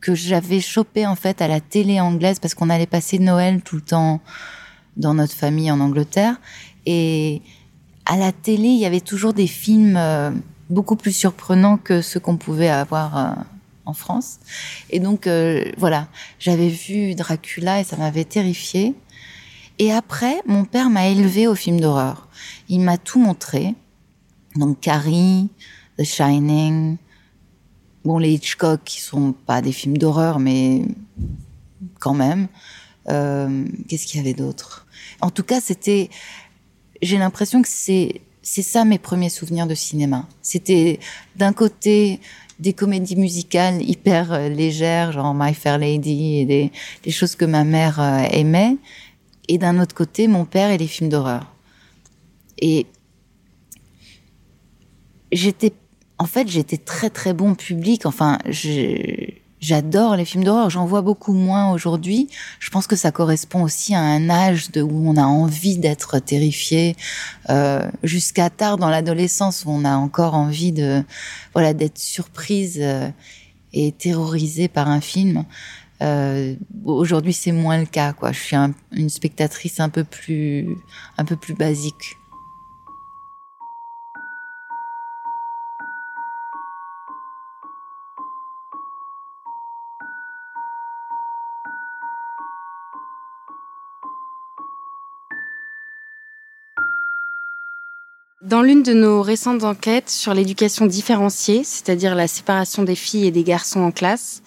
que 0.00 0.14
j'avais 0.14 0.60
chopé 0.60 1.06
en 1.06 1.16
fait 1.16 1.42
à 1.42 1.48
la 1.48 1.60
télé 1.60 2.00
anglaise 2.00 2.38
parce 2.38 2.54
qu'on 2.54 2.70
allait 2.70 2.86
passer 2.86 3.18
Noël 3.18 3.62
tout 3.62 3.76
le 3.76 3.82
temps 3.82 4.20
dans 4.96 5.14
notre 5.14 5.34
famille 5.34 5.70
en 5.70 5.80
Angleterre 5.80 6.40
et 6.86 7.42
à 8.06 8.16
la 8.16 8.32
télé 8.32 8.68
il 8.68 8.78
y 8.78 8.86
avait 8.86 9.00
toujours 9.00 9.34
des 9.34 9.46
films 9.46 9.96
euh, 9.96 10.30
beaucoup 10.70 10.96
plus 10.96 11.12
surprenants 11.12 11.76
que 11.76 12.00
ceux 12.00 12.20
qu'on 12.20 12.36
pouvait 12.36 12.68
avoir 12.68 13.16
euh, 13.16 13.42
en 13.84 13.92
France 13.92 14.38
et 14.90 15.00
donc 15.00 15.26
euh, 15.26 15.64
voilà 15.76 16.08
j'avais 16.38 16.68
vu 16.68 17.14
Dracula 17.14 17.80
et 17.80 17.84
ça 17.84 17.96
m'avait 17.96 18.24
terrifié 18.24 18.94
et 19.78 19.92
après 19.92 20.40
mon 20.46 20.64
père 20.64 20.88
m'a 20.88 21.08
élevé 21.08 21.46
au 21.46 21.54
film 21.54 21.80
d'horreur 21.80 22.28
il 22.68 22.80
m'a 22.80 22.98
tout 22.98 23.18
montré 23.18 23.74
donc 24.56 24.80
Carrie 24.80 25.48
The 25.98 26.04
Shining 26.04 26.96
Bon, 28.04 28.16
les 28.16 28.32
Hitchcock, 28.32 28.80
qui 28.84 29.00
sont 29.00 29.32
pas 29.32 29.60
des 29.60 29.72
films 29.72 29.98
d'horreur, 29.98 30.38
mais 30.38 30.84
quand 31.98 32.14
même. 32.14 32.48
Euh, 33.08 33.66
Qu'est-ce 33.88 34.06
qu'il 34.06 34.18
y 34.18 34.20
avait 34.20 34.34
d'autre? 34.34 34.86
En 35.20 35.30
tout 35.30 35.42
cas, 35.42 35.60
c'était. 35.60 36.08
J'ai 37.02 37.18
l'impression 37.18 37.60
que 37.60 37.68
c'est 37.68 38.22
c'est 38.42 38.62
ça 38.62 38.84
mes 38.84 38.98
premiers 38.98 39.28
souvenirs 39.28 39.66
de 39.66 39.74
cinéma. 39.74 40.26
C'était 40.42 40.98
d'un 41.36 41.52
côté 41.52 42.20
des 42.58 42.72
comédies 42.72 43.16
musicales 43.16 43.82
hyper 43.82 44.32
euh, 44.32 44.48
légères, 44.48 45.12
genre 45.12 45.34
My 45.34 45.54
Fair 45.54 45.78
Lady 45.78 46.40
et 46.40 46.70
des, 47.04 47.10
choses 47.10 47.34
que 47.34 47.44
ma 47.44 47.64
mère 47.64 48.00
euh, 48.00 48.22
aimait, 48.30 48.76
et 49.48 49.58
d'un 49.58 49.80
autre 49.80 49.94
côté 49.94 50.28
mon 50.28 50.44
père 50.44 50.70
et 50.70 50.78
les 50.78 50.86
films 50.86 51.08
d'horreur. 51.08 51.52
Et 52.58 52.86
j'étais 55.32 55.72
en 56.18 56.26
fait, 56.26 56.48
j'étais 56.48 56.76
très 56.76 57.08
très 57.08 57.32
bon 57.32 57.54
public. 57.54 58.04
Enfin, 58.04 58.38
j'adore 59.60 60.16
les 60.16 60.24
films 60.24 60.44
d'horreur. 60.44 60.70
J'en 60.70 60.86
vois 60.86 61.02
beaucoup 61.02 61.32
moins 61.32 61.70
aujourd'hui. 61.72 62.28
Je 62.58 62.70
pense 62.70 62.86
que 62.86 62.96
ça 62.96 63.12
correspond 63.12 63.62
aussi 63.62 63.94
à 63.94 64.00
un 64.00 64.28
âge 64.30 64.70
de, 64.70 64.82
où 64.82 65.08
on 65.08 65.16
a 65.16 65.24
envie 65.24 65.78
d'être 65.78 66.18
terrifié, 66.18 66.96
euh, 67.48 67.88
jusqu'à 68.02 68.50
tard 68.50 68.76
dans 68.78 68.88
l'adolescence 68.88 69.64
où 69.64 69.70
on 69.70 69.84
a 69.84 69.96
encore 69.96 70.34
envie 70.34 70.72
de, 70.72 71.02
voilà, 71.52 71.74
d'être 71.74 71.98
surprise 71.98 72.78
euh, 72.80 73.08
et 73.72 73.92
terrorisée 73.92 74.68
par 74.68 74.88
un 74.88 75.00
film. 75.00 75.44
Euh, 76.02 76.54
aujourd'hui, 76.84 77.32
c'est 77.32 77.52
moins 77.52 77.78
le 77.78 77.86
cas. 77.86 78.12
Quoi. 78.12 78.32
Je 78.32 78.38
suis 78.38 78.56
une 78.92 79.10
spectatrice 79.10 79.80
un 79.80 79.90
peu 79.90 80.04
plus, 80.04 80.66
un 81.18 81.24
peu 81.24 81.36
plus 81.36 81.54
basique. 81.54 82.16
Dans 98.42 98.62
l'une 98.62 98.82
de 98.82 98.94
nos 98.94 99.20
récentes 99.20 99.64
enquêtes 99.64 100.08
sur 100.08 100.32
l'éducation 100.32 100.86
différenciée, 100.86 101.62
c'est-à-dire 101.62 102.14
la 102.14 102.26
séparation 102.26 102.84
des 102.84 102.94
filles 102.94 103.26
et 103.26 103.30
des 103.30 103.44
garçons 103.44 103.80
en 103.80 103.90
classe, 103.90 104.40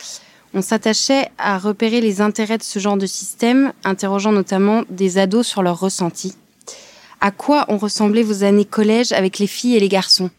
on 0.56 0.64
s'attachait 0.64 1.30
à 1.38 1.60
repérer 1.60 2.02
les 2.02 2.20
intérêts 2.20 2.58
de 2.58 2.64
ce 2.64 2.80
genre 2.80 2.98
de 2.98 3.06
système, 3.06 3.72
interrogeant 3.84 4.32
notamment 4.32 4.82
des 4.90 5.20
ados 5.20 5.46
sur 5.46 5.62
leurs 5.62 5.80
ressentis. 5.80 6.34
À 7.22 7.30
quoi 7.30 7.66
ont 7.68 7.78
ressemblé 7.78 8.24
vos 8.24 8.44
années 8.44 8.66
collège 8.66 9.12
avec 9.12 9.38
les 9.38 9.46
filles 9.46 9.76
et 9.76 9.80
les 9.80 9.90
garçons? 9.90 10.32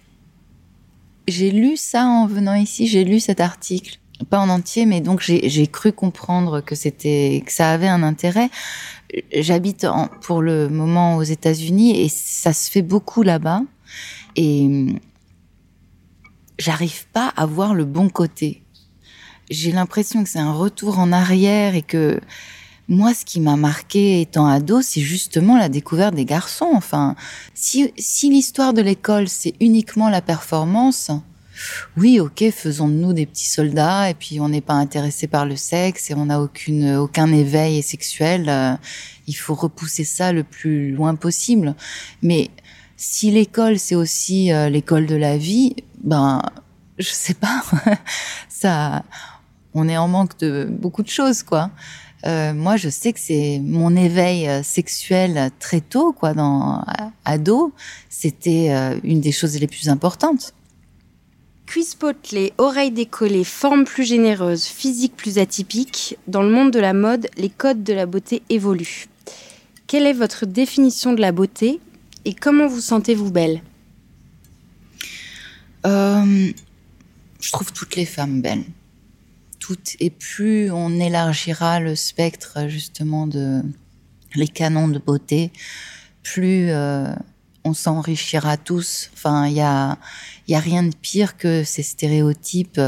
J'ai 1.28 1.52
lu 1.52 1.76
ça 1.76 2.06
en 2.06 2.26
venant 2.26 2.54
ici, 2.54 2.88
j'ai 2.88 3.04
lu 3.04 3.20
cet 3.20 3.38
article 3.38 4.00
pas 4.24 4.38
en 4.38 4.48
entier, 4.48 4.86
mais 4.86 5.00
donc 5.00 5.20
j'ai 5.20 5.66
cru 5.66 5.92
comprendre 5.92 6.60
que 6.60 6.74
c'était 6.74 7.42
que 7.44 7.52
ça 7.52 7.70
avait 7.70 7.88
un 7.88 8.02
intérêt. 8.02 8.50
J'habite 9.32 9.86
pour 10.22 10.42
le 10.42 10.68
moment 10.68 11.16
aux 11.16 11.22
États-Unis 11.22 12.00
et 12.00 12.08
ça 12.08 12.52
se 12.52 12.70
fait 12.70 12.82
beaucoup 12.82 13.22
là-bas 13.22 13.62
et 14.36 14.86
j'arrive 16.58 17.06
pas 17.12 17.32
à 17.36 17.46
voir 17.46 17.74
le 17.74 17.84
bon 17.84 18.08
côté. 18.08 18.62
J'ai 19.50 19.72
l'impression 19.72 20.24
que 20.24 20.30
c'est 20.30 20.38
un 20.38 20.52
retour 20.52 20.98
en 20.98 21.12
arrière 21.12 21.74
et 21.74 21.82
que 21.82 22.20
moi, 22.88 23.14
ce 23.14 23.24
qui 23.24 23.40
m'a 23.40 23.56
marqué 23.56 24.20
étant 24.20 24.46
ado, 24.46 24.82
c'est 24.82 25.00
justement 25.00 25.56
la 25.56 25.68
découverte 25.68 26.14
des 26.14 26.26
garçons. 26.26 26.70
Enfin, 26.74 27.16
si, 27.54 27.92
si 27.96 28.28
l'histoire 28.28 28.74
de 28.74 28.82
l'école, 28.82 29.28
c'est 29.28 29.54
uniquement 29.60 30.10
la 30.10 30.20
performance, 30.20 31.10
oui, 31.96 32.20
ok, 32.20 32.50
faisons 32.50 32.88
de 32.88 32.94
nous 32.94 33.12
des 33.12 33.26
petits 33.26 33.48
soldats 33.48 34.10
et 34.10 34.14
puis 34.14 34.40
on 34.40 34.48
n'est 34.48 34.60
pas 34.60 34.74
intéressé 34.74 35.26
par 35.26 35.46
le 35.46 35.56
sexe 35.56 36.10
et 36.10 36.14
on 36.14 36.26
n'a 36.26 36.40
aucune 36.40 36.96
aucun 36.96 37.32
éveil 37.32 37.82
sexuel. 37.82 38.48
Euh, 38.48 38.74
il 39.26 39.34
faut 39.34 39.54
repousser 39.54 40.04
ça 40.04 40.32
le 40.32 40.44
plus 40.44 40.92
loin 40.92 41.14
possible. 41.14 41.74
Mais 42.22 42.50
si 42.96 43.30
l'école 43.30 43.78
c'est 43.78 43.94
aussi 43.94 44.52
euh, 44.52 44.68
l'école 44.68 45.06
de 45.06 45.16
la 45.16 45.36
vie, 45.36 45.76
ben 46.02 46.42
je 46.98 47.10
sais 47.10 47.34
pas, 47.34 47.62
ça, 48.48 49.04
on 49.74 49.88
est 49.88 49.96
en 49.96 50.08
manque 50.08 50.38
de 50.38 50.68
beaucoup 50.70 51.02
de 51.02 51.08
choses 51.08 51.42
quoi. 51.42 51.70
Euh, 52.26 52.54
moi, 52.54 52.78
je 52.78 52.88
sais 52.88 53.12
que 53.12 53.20
c'est 53.20 53.60
mon 53.62 53.94
éveil 53.94 54.48
sexuel 54.64 55.50
très 55.58 55.82
tôt, 55.82 56.14
quoi, 56.14 56.32
dans 56.32 56.82
ado, 57.26 57.74
c'était 58.08 58.70
une 59.02 59.20
des 59.20 59.30
choses 59.30 59.60
les 59.60 59.66
plus 59.66 59.90
importantes. 59.90 60.54
Cuisse 61.66 61.94
potelée, 61.94 62.52
oreilles 62.58 62.90
décollées, 62.90 63.44
forme 63.44 63.84
plus 63.84 64.04
généreuse, 64.04 64.64
physique 64.64 65.16
plus 65.16 65.38
atypique, 65.38 66.16
dans 66.28 66.42
le 66.42 66.50
monde 66.50 66.70
de 66.70 66.78
la 66.78 66.92
mode, 66.92 67.26
les 67.36 67.48
codes 67.48 67.82
de 67.82 67.92
la 67.92 68.06
beauté 68.06 68.42
évoluent. 68.50 69.08
Quelle 69.86 70.06
est 70.06 70.12
votre 70.12 70.46
définition 70.46 71.12
de 71.12 71.20
la 71.20 71.32
beauté 71.32 71.80
et 72.24 72.34
comment 72.34 72.66
vous 72.66 72.80
sentez-vous 72.80 73.30
belle? 73.30 73.62
Euh, 75.86 76.52
Je 77.40 77.52
trouve 77.52 77.72
toutes 77.72 77.96
les 77.96 78.06
femmes 78.06 78.40
belles. 78.40 78.64
Toutes. 79.58 79.96
Et 80.00 80.10
plus 80.10 80.70
on 80.70 80.90
élargira 81.00 81.80
le 81.80 81.96
spectre 81.96 82.68
justement 82.68 83.26
de 83.26 83.62
les 84.34 84.48
canons 84.48 84.88
de 84.88 84.98
beauté, 84.98 85.52
plus 86.22 86.70
euh, 86.70 87.14
on 87.64 87.74
s'enrichira 87.74 88.56
tous. 88.56 89.10
Enfin, 89.14 89.46
il 89.46 89.54
y 89.54 89.60
a, 89.60 89.98
y 90.48 90.54
a 90.54 90.60
rien 90.60 90.82
de 90.82 90.94
pire 90.94 91.36
que 91.36 91.64
ces 91.64 91.82
stéréotypes. 91.82 92.80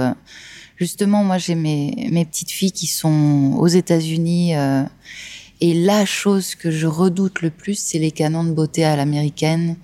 Justement, 0.77 1.25
moi, 1.25 1.39
j'ai 1.39 1.55
mes, 1.55 2.09
mes 2.13 2.27
petites 2.27 2.51
filles 2.51 2.73
qui 2.73 2.87
sont 2.87 3.55
aux 3.59 3.67
États-Unis. 3.67 4.55
Euh, 4.57 4.83
et 5.63 5.73
la 5.73 6.05
chose 6.05 6.55
que 6.55 6.71
je 6.71 6.87
redoute 6.87 7.41
le 7.41 7.51
plus, 7.51 7.79
c'est 7.79 7.99
les 7.99 8.11
canons 8.11 8.45
de 8.45 8.53
beauté 8.53 8.85
à 8.85 8.95
l'américaine, 8.95 9.77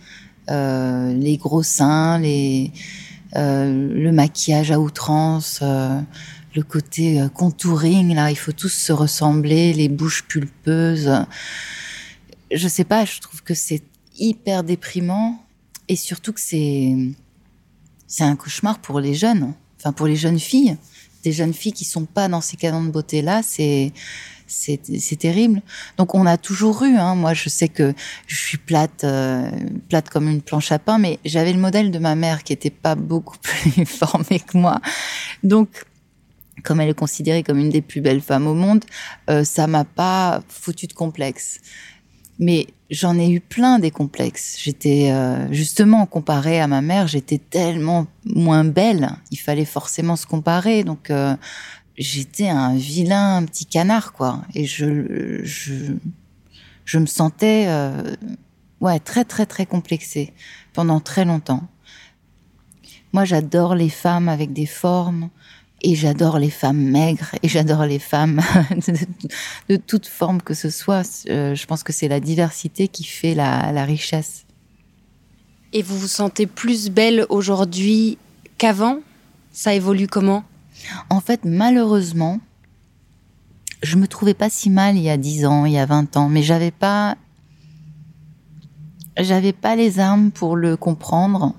euh, 0.50 1.14
les 1.14 1.38
gros 1.38 1.62
seins, 1.62 2.18
les, 2.18 2.72
euh, 3.36 3.88
le 3.94 4.12
maquillage 4.12 4.70
à 4.70 4.78
outrance, 4.78 5.62
le 5.62 6.62
côté 6.62 7.24
contouring. 7.32 8.14
Là, 8.14 8.30
il 8.30 8.36
faut 8.36 8.52
tous 8.52 8.68
se 8.68 8.92
ressembler, 8.92 9.72
les 9.72 9.88
bouches 9.88 10.24
pulpeuses. 10.28 11.10
Je 12.50 12.68
sais 12.68 12.84
pas, 12.84 13.06
je 13.06 13.18
trouve 13.20 13.42
que 13.42 13.54
c'est 13.54 13.82
hyper 14.22 14.64
déprimant 14.64 15.38
et 15.88 15.96
surtout 15.96 16.32
que 16.32 16.40
c'est 16.40 16.94
c'est 18.06 18.24
un 18.24 18.36
cauchemar 18.36 18.78
pour 18.78 19.00
les 19.00 19.14
jeunes, 19.14 19.54
enfin 19.78 19.92
pour 19.92 20.06
les 20.06 20.16
jeunes 20.16 20.38
filles, 20.38 20.76
des 21.24 21.32
jeunes 21.32 21.54
filles 21.54 21.72
qui 21.72 21.84
sont 21.84 22.04
pas 22.04 22.28
dans 22.28 22.40
ces 22.40 22.56
canons 22.56 22.84
de 22.84 22.90
beauté 22.90 23.22
là, 23.22 23.42
c'est 23.42 23.92
c'est 24.46 25.16
terrible. 25.18 25.62
Donc 25.96 26.14
on 26.14 26.26
a 26.26 26.36
toujours 26.36 26.82
eu, 26.82 26.96
hein, 26.96 27.14
moi 27.14 27.32
je 27.32 27.48
sais 27.48 27.68
que 27.68 27.94
je 28.26 28.36
suis 28.36 28.58
plate, 28.58 29.02
euh, 29.04 29.50
plate 29.88 30.10
comme 30.10 30.28
une 30.28 30.42
planche 30.42 30.72
à 30.72 30.78
pain, 30.78 30.98
mais 30.98 31.18
j'avais 31.24 31.54
le 31.54 31.58
modèle 31.58 31.90
de 31.90 31.98
ma 31.98 32.14
mère 32.14 32.44
qui 32.44 32.52
était 32.52 32.70
pas 32.70 32.94
beaucoup 32.94 33.38
plus 33.42 33.86
formée 33.86 34.40
que 34.40 34.58
moi. 34.58 34.80
Donc 35.42 35.86
comme 36.62 36.80
elle 36.80 36.90
est 36.90 36.94
considérée 36.94 37.42
comme 37.42 37.58
une 37.58 37.70
des 37.70 37.82
plus 37.82 38.00
belles 38.02 38.20
femmes 38.20 38.46
au 38.46 38.54
monde, 38.54 38.84
euh, 39.30 39.42
ça 39.42 39.66
m'a 39.66 39.84
pas 39.84 40.42
foutu 40.48 40.86
de 40.86 40.92
complexe. 40.92 41.60
Mais 42.38 42.66
j'en 42.90 43.18
ai 43.18 43.30
eu 43.30 43.40
plein 43.40 43.78
des 43.78 43.90
complexes. 43.90 44.58
J'étais 44.60 45.10
euh, 45.10 45.50
justement 45.52 46.06
comparée 46.06 46.60
à 46.60 46.66
ma 46.66 46.80
mère, 46.80 47.06
j'étais 47.06 47.38
tellement 47.38 48.06
moins 48.24 48.64
belle. 48.64 49.10
Il 49.30 49.38
fallait 49.38 49.64
forcément 49.64 50.16
se 50.16 50.26
comparer, 50.26 50.84
donc 50.84 51.10
euh, 51.10 51.36
j'étais 51.96 52.48
un 52.48 52.74
vilain 52.74 53.44
petit 53.44 53.66
canard, 53.66 54.12
quoi. 54.12 54.42
Et 54.54 54.64
je, 54.64 55.40
je, 55.44 55.94
je 56.84 56.98
me 56.98 57.06
sentais, 57.06 57.66
euh, 57.68 58.14
ouais, 58.80 58.98
très, 58.98 59.24
très, 59.24 59.46
très 59.46 59.66
complexée 59.66 60.32
pendant 60.72 61.00
très 61.00 61.24
longtemps. 61.24 61.62
Moi, 63.12 63.24
j'adore 63.24 63.74
les 63.74 63.90
femmes 63.90 64.28
avec 64.28 64.52
des 64.52 64.66
formes 64.66 65.28
et 65.82 65.94
j'adore 65.94 66.38
les 66.38 66.50
femmes 66.50 66.82
maigres 66.82 67.34
et 67.42 67.48
j'adore 67.48 67.84
les 67.84 67.98
femmes 67.98 68.40
de, 68.70 68.94
de, 69.74 69.76
toute 69.76 70.06
forme 70.06 70.40
que 70.40 70.54
ce 70.54 70.70
soit. 70.70 71.26
Euh, 71.28 71.54
je 71.54 71.66
pense 71.66 71.82
que 71.82 71.92
c'est 71.92 72.08
la 72.08 72.20
diversité 72.20 72.88
qui 72.88 73.04
fait 73.04 73.34
la, 73.34 73.72
la 73.72 73.84
richesse. 73.84 74.44
Et 75.72 75.82
vous 75.82 75.98
vous 75.98 76.08
sentez 76.08 76.46
plus 76.46 76.90
belle 76.90 77.26
aujourd'hui 77.28 78.18
qu'avant? 78.58 78.98
Ça 79.52 79.74
évolue 79.74 80.06
comment? 80.06 80.44
En 81.10 81.20
fait, 81.20 81.40
malheureusement, 81.44 82.40
je 83.82 83.96
me 83.96 84.06
trouvais 84.06 84.34
pas 84.34 84.50
si 84.50 84.70
mal 84.70 84.96
il 84.96 85.02
y 85.02 85.10
a 85.10 85.16
10 85.16 85.46
ans, 85.46 85.64
il 85.64 85.72
y 85.72 85.78
a 85.78 85.86
20 85.86 86.16
ans, 86.16 86.28
mais 86.28 86.42
j'avais 86.42 86.70
pas 86.70 87.16
j'avais 89.18 89.52
pas 89.52 89.76
les 89.76 89.98
armes 89.98 90.30
pour 90.30 90.56
le 90.56 90.76
comprendre 90.76 91.54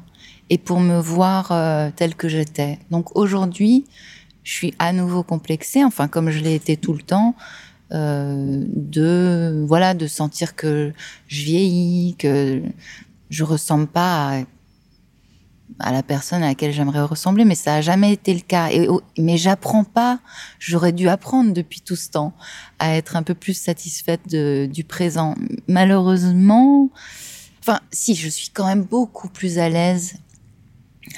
et 0.49 0.57
pour 0.57 0.79
me 0.79 0.99
voir 0.99 1.51
euh, 1.51 1.89
telle 1.95 2.15
que 2.15 2.27
j'étais. 2.27 2.79
Donc 2.91 3.15
aujourd'hui, 3.15 3.85
je 4.43 4.51
suis 4.51 4.73
à 4.79 4.93
nouveau 4.93 5.23
complexée, 5.23 5.83
enfin 5.83 6.07
comme 6.07 6.29
je 6.29 6.39
l'ai 6.39 6.55
été 6.55 6.77
tout 6.77 6.93
le 6.93 7.01
temps, 7.01 7.35
euh, 7.91 8.63
de 8.67 9.63
voilà, 9.67 9.93
de 9.93 10.07
sentir 10.07 10.55
que 10.55 10.93
je 11.27 11.43
vieillis, 11.43 12.15
que 12.17 12.61
je 13.29 13.43
ressemble 13.43 13.87
pas 13.87 14.43
à 15.79 15.91
la 15.91 16.03
personne 16.03 16.43
à 16.43 16.47
laquelle 16.47 16.71
j'aimerais 16.71 17.01
ressembler, 17.01 17.45
mais 17.45 17.55
ça 17.55 17.75
a 17.75 17.81
jamais 17.81 18.13
été 18.13 18.33
le 18.33 18.41
cas. 18.41 18.69
Et, 18.71 18.87
mais 19.17 19.37
j'apprends 19.37 19.83
pas. 19.83 20.19
J'aurais 20.59 20.91
dû 20.91 21.09
apprendre 21.09 21.53
depuis 21.53 21.81
tout 21.81 21.95
ce 21.95 22.09
temps 22.09 22.33
à 22.79 22.95
être 22.95 23.15
un 23.15 23.23
peu 23.23 23.33
plus 23.33 23.53
satisfaite 23.53 24.27
du 24.27 24.83
présent. 24.83 25.35
Malheureusement, 25.67 26.89
enfin, 27.61 27.79
si, 27.91 28.15
je 28.15 28.29
suis 28.29 28.49
quand 28.49 28.65
même 28.65 28.83
beaucoup 28.83 29.29
plus 29.29 29.57
à 29.57 29.69
l'aise 29.69 30.15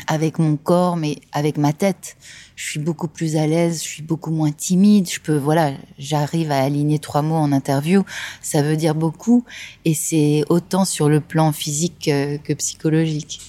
avec 0.07 0.39
mon 0.39 0.57
corps, 0.57 0.95
mais 0.97 1.19
avec 1.31 1.57
ma 1.57 1.73
tête. 1.73 2.17
Je 2.55 2.63
suis 2.63 2.79
beaucoup 2.79 3.07
plus 3.07 3.35
à 3.35 3.47
l'aise, 3.47 3.83
je 3.83 3.87
suis 3.87 4.03
beaucoup 4.03 4.31
moins 4.31 4.51
timide. 4.51 5.09
Je 5.09 5.19
peux, 5.19 5.37
voilà, 5.37 5.73
j'arrive 5.97 6.51
à 6.51 6.61
aligner 6.61 6.99
trois 6.99 7.21
mots 7.21 7.35
en 7.35 7.51
interview. 7.51 8.03
Ça 8.41 8.61
veut 8.61 8.77
dire 8.77 8.95
beaucoup, 8.95 9.43
et 9.83 9.93
c'est 9.93 10.43
autant 10.49 10.85
sur 10.85 11.09
le 11.09 11.19
plan 11.19 11.51
physique 11.51 12.05
que, 12.05 12.37
que 12.37 12.53
psychologique. 12.53 13.41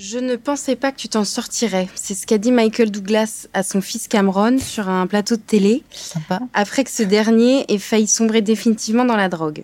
Je 0.00 0.16
ne 0.16 0.36
pensais 0.36 0.76
pas 0.76 0.92
que 0.92 0.96
tu 0.96 1.10
t'en 1.10 1.24
sortirais. 1.24 1.86
C'est 1.94 2.14
ce 2.14 2.26
qu'a 2.26 2.38
dit 2.38 2.52
Michael 2.52 2.90
Douglas 2.90 3.48
à 3.52 3.62
son 3.62 3.82
fils 3.82 4.08
Cameron 4.08 4.58
sur 4.58 4.88
un 4.88 5.06
plateau 5.06 5.36
de 5.36 5.42
télé. 5.42 5.82
Sympa. 5.90 6.40
Après 6.54 6.84
que 6.84 6.90
ce 6.90 7.02
dernier 7.02 7.70
ait 7.70 7.76
failli 7.76 8.08
sombrer 8.08 8.40
définitivement 8.40 9.04
dans 9.04 9.16
la 9.16 9.28
drogue. 9.28 9.62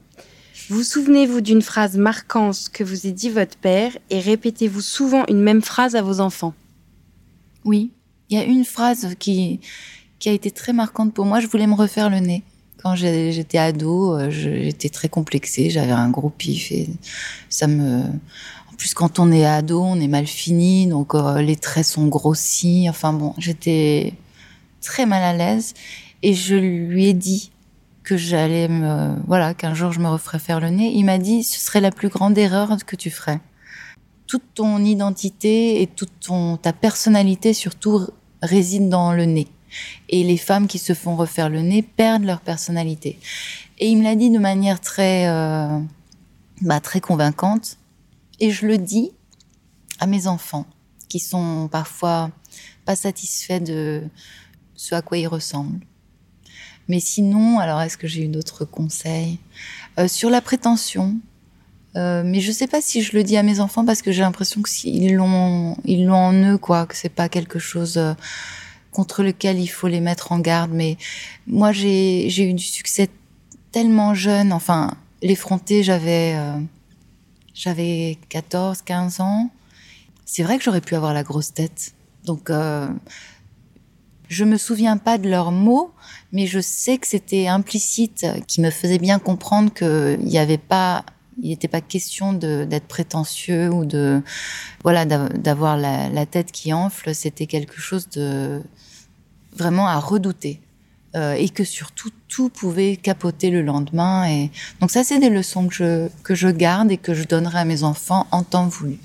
Vous 0.68 0.82
souvenez-vous 0.82 1.42
d'une 1.42 1.62
phrase 1.62 1.96
marquante 1.96 2.70
que 2.72 2.82
vous 2.82 3.06
ait 3.06 3.12
dit 3.12 3.30
votre 3.30 3.56
père 3.56 3.96
et 4.10 4.18
répétez-vous 4.18 4.80
souvent 4.80 5.24
une 5.28 5.40
même 5.40 5.62
phrase 5.62 5.94
à 5.94 6.02
vos 6.02 6.18
enfants? 6.18 6.54
Oui, 7.64 7.92
il 8.30 8.36
y 8.36 8.40
a 8.40 8.44
une 8.44 8.64
phrase 8.64 9.14
qui, 9.20 9.60
qui 10.18 10.28
a 10.28 10.32
été 10.32 10.50
très 10.50 10.72
marquante 10.72 11.14
pour 11.14 11.24
moi. 11.24 11.38
Je 11.38 11.46
voulais 11.46 11.68
me 11.68 11.74
refaire 11.74 12.10
le 12.10 12.18
nez. 12.18 12.42
Quand 12.82 12.96
j'étais 12.96 13.58
ado, 13.58 14.14
euh, 14.14 14.30
j'étais 14.30 14.88
très 14.88 15.08
complexée, 15.08 15.70
j'avais 15.70 15.92
un 15.92 16.10
gros 16.10 16.30
pif 16.30 16.72
et 16.72 16.88
ça 17.48 17.68
me 17.68 18.02
plus, 18.76 18.92
quand 18.92 19.18
on 19.18 19.32
est 19.32 19.46
ado, 19.46 19.80
on 19.80 19.98
est 20.00 20.08
mal 20.08 20.26
fini, 20.26 20.86
donc 20.86 21.14
euh, 21.14 21.40
les 21.40 21.56
traits 21.56 21.86
sont 21.86 22.08
grossis. 22.08 22.86
Enfin 22.90 23.12
bon, 23.12 23.34
j'étais 23.38 24.14
très 24.80 25.06
mal 25.06 25.22
à 25.22 25.32
l'aise 25.32 25.74
et 26.22 26.34
je 26.34 26.56
lui 26.56 27.06
ai 27.06 27.14
dit 27.14 27.52
que 28.06 28.16
j'allais 28.16 28.68
me, 28.68 29.16
voilà, 29.26 29.52
qu'un 29.52 29.74
jour 29.74 29.92
je 29.92 29.98
me 29.98 30.08
referais 30.08 30.38
faire 30.38 30.60
le 30.60 30.68
nez. 30.68 30.92
Il 30.94 31.04
m'a 31.04 31.18
dit, 31.18 31.42
ce 31.42 31.58
serait 31.58 31.80
la 31.80 31.90
plus 31.90 32.08
grande 32.08 32.38
erreur 32.38 32.76
que 32.86 32.94
tu 32.94 33.10
ferais. 33.10 33.40
Toute 34.28 34.44
ton 34.54 34.78
identité 34.84 35.82
et 35.82 35.88
toute 35.88 36.12
ton, 36.20 36.56
ta 36.56 36.72
personnalité 36.72 37.52
surtout 37.52 38.06
réside 38.42 38.88
dans 38.88 39.12
le 39.12 39.24
nez. 39.24 39.48
Et 40.08 40.22
les 40.22 40.36
femmes 40.36 40.68
qui 40.68 40.78
se 40.78 40.94
font 40.94 41.16
refaire 41.16 41.48
le 41.48 41.62
nez 41.62 41.82
perdent 41.82 42.24
leur 42.24 42.40
personnalité. 42.40 43.18
Et 43.78 43.88
il 43.88 43.98
me 43.98 44.04
l'a 44.04 44.14
dit 44.14 44.30
de 44.30 44.38
manière 44.38 44.80
très, 44.80 45.28
euh, 45.28 45.80
bah, 46.62 46.78
très 46.78 47.00
convaincante. 47.00 47.76
Et 48.38 48.52
je 48.52 48.68
le 48.68 48.78
dis 48.78 49.10
à 49.98 50.06
mes 50.06 50.28
enfants 50.28 50.66
qui 51.08 51.18
sont 51.18 51.68
parfois 51.72 52.30
pas 52.84 52.94
satisfaits 52.94 53.60
de 53.60 54.04
ce 54.76 54.94
à 54.94 55.02
quoi 55.02 55.18
ils 55.18 55.26
ressemblent. 55.26 55.80
Mais 56.88 57.00
sinon, 57.00 57.58
alors 57.58 57.80
est-ce 57.80 57.98
que 57.98 58.06
j'ai 58.06 58.24
eu 58.24 58.28
d'autres 58.28 58.64
conseils 58.64 59.38
euh, 59.98 60.08
sur 60.08 60.30
la 60.30 60.40
prétention 60.40 61.16
euh, 61.96 62.22
Mais 62.24 62.40
je 62.40 62.52
sais 62.52 62.66
pas 62.66 62.80
si 62.80 63.02
je 63.02 63.16
le 63.16 63.24
dis 63.24 63.36
à 63.36 63.42
mes 63.42 63.60
enfants 63.60 63.84
parce 63.84 64.02
que 64.02 64.12
j'ai 64.12 64.22
l'impression 64.22 64.62
que 64.62 64.70
ils 64.84 65.14
l'ont, 65.14 65.76
ils 65.84 66.06
l'ont 66.06 66.14
en 66.14 66.32
eux, 66.32 66.58
quoi, 66.58 66.86
que 66.86 66.96
c'est 66.96 67.08
pas 67.08 67.28
quelque 67.28 67.58
chose 67.58 67.96
euh, 67.96 68.14
contre 68.92 69.22
lequel 69.22 69.58
il 69.58 69.66
faut 69.66 69.88
les 69.88 70.00
mettre 70.00 70.32
en 70.32 70.38
garde. 70.38 70.70
Mais 70.72 70.96
moi, 71.46 71.72
j'ai 71.72 72.28
j'ai 72.30 72.48
eu 72.48 72.54
du 72.54 72.64
succès 72.64 73.08
tellement 73.72 74.14
jeune. 74.14 74.52
Enfin, 74.52 74.96
l'effronter, 75.22 75.82
j'avais 75.82 76.34
euh, 76.36 76.58
j'avais 77.54 78.18
14, 78.28 78.82
15 78.82 79.20
ans. 79.20 79.50
C'est 80.24 80.42
vrai 80.42 80.58
que 80.58 80.64
j'aurais 80.64 80.80
pu 80.80 80.94
avoir 80.94 81.14
la 81.14 81.22
grosse 81.22 81.52
tête. 81.52 81.94
Donc, 82.24 82.50
euh, 82.50 82.88
je 84.28 84.44
me 84.44 84.56
souviens 84.56 84.96
pas 84.96 85.18
de 85.18 85.28
leurs 85.28 85.52
mots, 85.52 85.92
mais 86.32 86.46
je 86.46 86.60
sais 86.60 86.98
que 86.98 87.06
c'était 87.06 87.46
implicite, 87.46 88.26
qui 88.46 88.60
me 88.60 88.70
faisait 88.70 88.98
bien 88.98 89.18
comprendre 89.18 89.72
qu'il 89.72 90.18
n'y 90.20 90.38
avait 90.38 90.58
pas, 90.58 91.04
il 91.42 91.50
n'était 91.50 91.68
pas 91.68 91.80
question 91.80 92.32
d'être 92.32 92.86
prétentieux 92.86 93.70
ou 93.70 93.84
de, 93.84 94.22
voilà, 94.82 95.04
d'avoir 95.04 95.76
la, 95.76 96.26
tête 96.26 96.52
qui 96.52 96.72
enfle. 96.72 97.14
C'était 97.14 97.46
quelque 97.46 97.80
chose 97.80 98.08
de 98.08 98.62
vraiment 99.54 99.86
à 99.86 99.98
redouter. 99.98 100.60
Euh, 101.14 101.32
et 101.32 101.48
que 101.48 101.64
surtout 101.64 102.10
tout 102.28 102.50
pouvait 102.50 102.96
capoter 102.96 103.48
le 103.48 103.62
lendemain. 103.62 104.28
Et 104.28 104.50
donc 104.80 104.90
ça, 104.90 105.02
c'est 105.02 105.18
des 105.18 105.30
leçons 105.30 105.66
que 105.66 105.74
je, 105.74 106.08
que 106.22 106.34
je 106.34 106.48
garde 106.48 106.90
et 106.90 106.98
que 106.98 107.14
je 107.14 107.24
donnerai 107.24 107.60
à 107.60 107.64
mes 107.64 107.84
enfants 107.84 108.26
en 108.32 108.42
temps 108.42 108.66
voulu. 108.66 108.98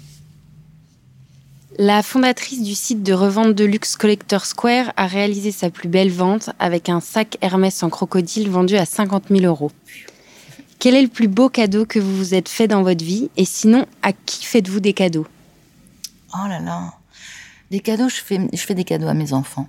La 1.83 2.03
fondatrice 2.03 2.61
du 2.61 2.75
site 2.75 3.01
de 3.01 3.11
revente 3.11 3.55
de 3.55 3.65
luxe 3.65 3.95
Collector 3.95 4.45
Square 4.45 4.93
a 4.97 5.07
réalisé 5.07 5.51
sa 5.51 5.71
plus 5.71 5.89
belle 5.89 6.11
vente 6.11 6.51
avec 6.59 6.89
un 6.89 6.99
sac 6.99 7.39
Hermès 7.41 7.81
en 7.81 7.89
crocodile 7.89 8.51
vendu 8.51 8.75
à 8.75 8.85
50 8.85 9.29
000 9.31 9.45
euros. 9.45 9.71
Quel 10.77 10.93
est 10.93 11.01
le 11.01 11.07
plus 11.07 11.27
beau 11.27 11.49
cadeau 11.49 11.87
que 11.87 11.97
vous 11.97 12.15
vous 12.15 12.35
êtes 12.35 12.49
fait 12.49 12.67
dans 12.67 12.83
votre 12.83 13.03
vie? 13.03 13.31
Et 13.35 13.45
sinon, 13.45 13.87
à 14.03 14.13
qui 14.13 14.45
faites-vous 14.45 14.79
des 14.79 14.93
cadeaux? 14.93 15.25
Oh 16.35 16.47
là 16.47 16.59
là. 16.59 16.93
Des 17.71 17.79
cadeaux, 17.79 18.09
je 18.09 18.21
fais, 18.21 18.75
des 18.75 18.83
cadeaux 18.83 19.07
à 19.07 19.15
mes 19.15 19.33
enfants. 19.33 19.67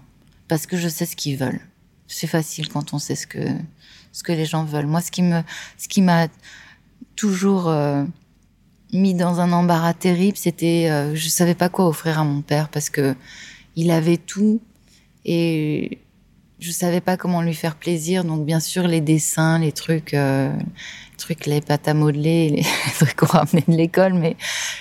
Parce 0.49 0.67
que 0.67 0.77
je 0.77 0.89
sais 0.89 1.07
ce 1.07 1.17
qu'ils 1.17 1.39
veulent. 1.39 1.63
C'est 2.09 2.27
facile 2.27 2.69
quand 2.69 2.93
on 2.93 2.99
sait 2.99 3.17
ce 3.17 3.27
que 3.27 3.49
ce 4.13 4.23
que 4.23 4.33
les 4.33 4.45
gens 4.45 4.67
veulent. 4.67 4.87
Moi, 4.87 5.01
ce 5.01 5.11
qui 5.11 5.23
me, 5.23 5.41
ce 5.79 5.89
qui 5.89 6.03
m'a 6.03 6.29
toujours 7.17 7.71
euh, 7.71 8.05
mis 8.93 9.15
dans 9.15 9.41
un 9.41 9.53
embarras 9.53 9.95
terrible. 9.95 10.37
C'était, 10.37 10.89
euh, 10.91 11.15
je 11.15 11.29
savais 11.29 11.55
pas 11.55 11.69
quoi 11.69 11.87
offrir 11.89 12.19
à 12.19 12.25
mon 12.25 12.43
père 12.43 12.69
parce 12.69 12.91
que 12.91 13.15
il 13.75 13.91
avait 13.91 14.19
tout 14.19 14.61
et 15.25 15.99
je 16.59 16.71
savais 16.71 17.01
pas 17.01 17.17
comment 17.17 17.43
lui 17.43 17.55
faire 17.55 17.77
plaisir. 17.77 18.25
Donc 18.25 18.45
bien 18.45 18.61
sûr 18.61 18.87
les 18.87 19.01
dessins, 19.01 19.59
les 19.59 19.73
trucs, 19.73 20.15
euh, 20.15 20.53
trucs, 21.17 21.47
les 21.47 21.61
pâtes 21.61 21.89
à 21.89 21.95
modeler, 21.95 22.51
les 22.51 22.65
trucs 22.95 23.17
qu'on 23.17 23.27
ramenait 23.27 23.65
de 23.67 23.75
l'école. 23.75 24.15
Mais 24.15 24.37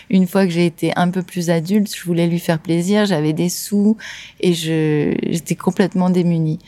une 0.10 0.28
fois 0.28 0.46
que 0.46 0.52
j'ai 0.52 0.66
été 0.66 0.92
un 0.96 1.10
peu 1.10 1.24
plus 1.24 1.50
adulte, 1.50 1.94
je 1.96 2.04
voulais 2.04 2.28
lui 2.28 2.40
faire 2.40 2.60
plaisir. 2.60 3.06
J'avais 3.06 3.34
des 3.34 3.50
sous 3.50 3.98
et 4.40 4.54
je 4.54 5.16
j'étais 5.24 5.56
complètement 5.56 6.10
démunie. 6.10 6.60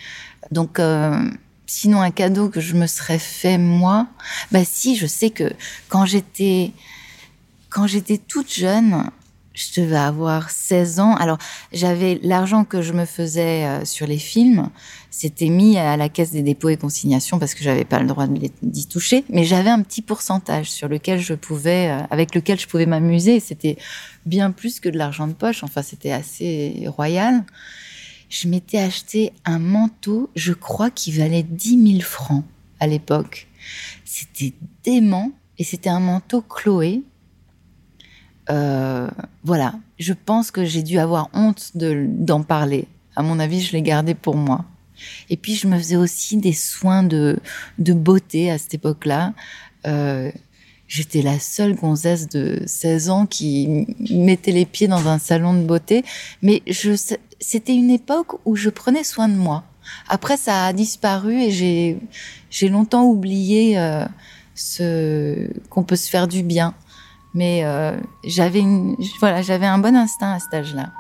Donc 0.51 0.79
euh, 0.79 1.29
sinon 1.67 2.01
un 2.01 2.12
cadeau 2.12 2.49
que 2.49 2.62
je 2.62 2.75
me 2.75 2.88
serais 2.88 3.19
fait 3.19 3.58
moi, 3.58 4.08
bah 4.51 4.63
si, 4.63 4.95
je 4.95 5.08
sais 5.08 5.29
que 5.29 5.51
quand 5.89 6.06
j'étais 6.06 6.71
quand 7.73 7.88
j'étais 7.88 8.19
toute 8.19 8.53
jeune, 8.53 9.09
je 9.55 9.81
devais 9.81 9.97
avoir 9.97 10.51
16 10.51 10.99
ans. 10.99 11.15
Alors, 11.15 11.39
j'avais 11.71 12.19
l'argent 12.21 12.65
que 12.65 12.83
je 12.83 12.93
me 12.93 13.05
faisais 13.05 13.65
euh, 13.65 13.83
sur 13.83 14.05
les 14.05 14.19
films, 14.19 14.69
c'était 15.09 15.49
mis 15.49 15.77
à 15.77 15.97
la 15.97 16.07
caisse 16.07 16.31
des 16.31 16.43
dépôts 16.43 16.69
et 16.69 16.77
consignations 16.77 17.39
parce 17.39 17.55
que 17.55 17.63
j'avais 17.63 17.83
pas 17.83 17.99
le 17.99 18.05
droit 18.05 18.27
d'y 18.27 18.88
toucher, 18.88 19.25
mais 19.29 19.43
j'avais 19.43 19.71
un 19.71 19.81
petit 19.81 20.03
pourcentage 20.03 20.69
sur 20.69 20.88
lequel 20.88 21.19
je 21.19 21.33
pouvais, 21.33 21.89
euh, 21.89 22.03
avec 22.12 22.36
lequel 22.36 22.59
je 22.59 22.67
pouvais 22.67 22.86
m'amuser. 22.86 23.39
C'était 23.39 23.77
bien 24.27 24.51
plus 24.51 24.79
que 24.79 24.89
de 24.89 24.97
l'argent 24.97 25.27
de 25.27 25.33
poche. 25.33 25.63
Enfin, 25.63 25.81
c'était 25.81 26.12
assez 26.12 26.86
royal. 26.88 27.43
Je 28.29 28.47
m'étais 28.47 28.79
acheté 28.79 29.33
un 29.45 29.59
manteau, 29.59 30.29
je 30.36 30.53
crois 30.53 30.91
qu'il 30.91 31.17
valait 31.17 31.43
10 31.43 31.93
000 31.93 32.01
francs 32.01 32.43
à 32.79 32.86
l'époque. 32.86 33.47
C'était 34.05 34.53
dément 34.83 35.31
et 35.57 35.63
c'était 35.63 35.89
un 35.89 35.99
manteau 35.99 36.41
Chloé 36.41 37.01
euh, 38.49 39.10
voilà, 39.43 39.75
je 39.99 40.13
pense 40.13 40.51
que 40.51 40.65
j'ai 40.65 40.84
dû 40.84 40.99
avoir 40.99 41.29
honte 41.34 41.71
d'en 41.75 42.43
parler. 42.43 42.88
À 43.15 43.21
mon 43.23 43.39
avis, 43.39 43.62
je 43.62 43.73
l'ai 43.73 43.82
gardé 43.82 44.15
pour 44.15 44.36
moi. 44.36 44.65
Et 45.29 45.38
puis, 45.38 45.56
je 45.56 45.67
me 45.67 45.77
faisais 45.77 45.95
aussi 45.95 46.38
des 46.38 46.53
soins 46.53 47.03
de, 47.03 47.39
de 47.79 47.93
beauté 47.93 48.51
à 48.51 48.58
cette 48.58 48.73
époque-là. 48.73 49.34
Euh, 49.86 50.32
J'étais 50.93 51.23
la 51.23 51.39
seule 51.39 51.73
gonzesse 51.73 52.29
de 52.29 52.62
16 52.67 53.10
ans 53.10 53.25
qui 53.25 53.88
mettait 54.12 54.51
les 54.51 54.65
pieds 54.65 54.88
dans 54.88 55.08
un 55.08 55.17
salon 55.17 55.56
de 55.56 55.63
beauté. 55.63 56.03
Mais 56.43 56.62
c'était 57.39 57.73
une 57.73 57.89
époque 57.89 58.34
où 58.45 58.56
je 58.56 58.69
prenais 58.69 59.03
soin 59.03 59.27
de 59.27 59.34
moi. 59.34 59.63
Après, 60.08 60.38
ça 60.38 60.67
a 60.67 60.71
disparu 60.71 61.41
et 61.41 61.49
j'ai, 61.49 61.97
j'ai 62.51 62.69
longtemps 62.69 63.06
oublié 63.06 63.79
euh, 63.79 64.06
ce 64.53 65.49
qu'on 65.69 65.84
peut 65.84 65.95
se 65.95 66.12
faire 66.12 66.27
du 66.27 66.43
bien. 66.43 66.75
Mais 67.33 67.65
euh, 67.65 67.99
j'avais 68.23 68.59
une, 68.59 68.95
voilà, 69.19 69.41
j'avais 69.41 69.65
un 69.65 69.79
bon 69.79 69.95
instinct 69.95 70.33
à 70.33 70.39
cet 70.39 70.53
âge-là. 70.53 70.91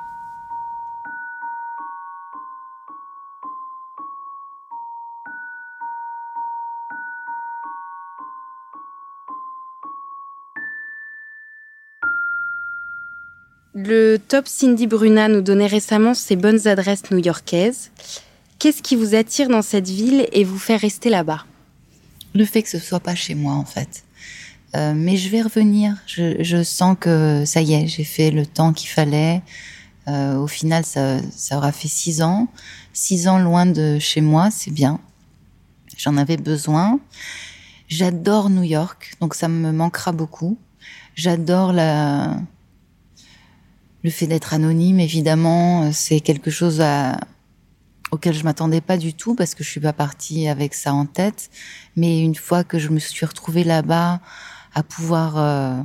Le 13.75 14.17
top 14.17 14.47
Cindy 14.47 14.85
Bruna 14.85 15.27
nous 15.27 15.41
donnait 15.41 15.67
récemment 15.67 16.13
ses 16.13 16.35
bonnes 16.35 16.67
adresses 16.67 17.09
new-yorkaises. 17.09 17.91
Qu'est-ce 18.59 18.83
qui 18.83 18.95
vous 18.95 19.15
attire 19.15 19.49
dans 19.49 19.63
cette 19.63 19.89
ville 19.89 20.27
et 20.31 20.43
vous 20.43 20.59
fait 20.59 20.75
rester 20.75 21.09
là-bas? 21.09 21.45
Le 22.35 22.45
fait 22.45 22.61
que 22.63 22.69
ce 22.69 22.79
soit 22.79 22.99
pas 22.99 23.15
chez 23.15 23.35
moi, 23.35 23.53
en 23.53 23.65
fait. 23.65 24.03
Euh, 24.75 24.93
mais 24.95 25.17
je 25.17 25.29
vais 25.29 25.41
revenir. 25.41 25.97
Je, 26.07 26.43
je, 26.43 26.63
sens 26.63 26.97
que 26.99 27.43
ça 27.45 27.61
y 27.61 27.73
est, 27.73 27.87
j'ai 27.87 28.03
fait 28.03 28.31
le 28.31 28.45
temps 28.45 28.73
qu'il 28.73 28.89
fallait. 28.89 29.41
Euh, 30.07 30.37
au 30.37 30.47
final, 30.47 30.83
ça, 30.83 31.19
ça, 31.31 31.57
aura 31.57 31.71
fait 31.71 31.87
six 31.87 32.21
ans. 32.21 32.47
Six 32.91 33.27
ans 33.27 33.39
loin 33.39 33.65
de 33.65 33.99
chez 33.99 34.21
moi, 34.21 34.49
c'est 34.51 34.71
bien. 34.71 34.99
J'en 35.97 36.17
avais 36.17 36.37
besoin. 36.37 36.99
J'adore 37.87 38.49
New 38.49 38.63
York, 38.63 39.13
donc 39.21 39.35
ça 39.35 39.47
me 39.47 39.71
manquera 39.71 40.11
beaucoup. 40.11 40.57
J'adore 41.15 41.73
la... 41.73 42.35
le 44.03 44.09
fait 44.09 44.25
d'être 44.25 44.53
anonyme, 44.53 44.99
évidemment. 44.99 45.91
C'est 45.91 46.19
quelque 46.19 46.49
chose 46.49 46.81
à... 46.81 47.19
auquel 48.11 48.33
je 48.33 48.43
m'attendais 48.43 48.81
pas 48.81 48.97
du 48.97 49.13
tout 49.13 49.35
parce 49.35 49.53
que 49.53 49.63
je 49.63 49.69
suis 49.69 49.79
pas 49.79 49.93
partie 49.93 50.47
avec 50.47 50.73
ça 50.73 50.93
en 50.93 51.05
tête. 51.05 51.51
Mais 51.95 52.19
une 52.19 52.35
fois 52.35 52.63
que 52.63 52.79
je 52.79 52.89
me 52.89 52.97
suis 52.99 53.25
retrouvée 53.25 53.63
là-bas, 53.63 54.19
à 54.73 54.83
pouvoir 54.83 55.37
euh, 55.37 55.81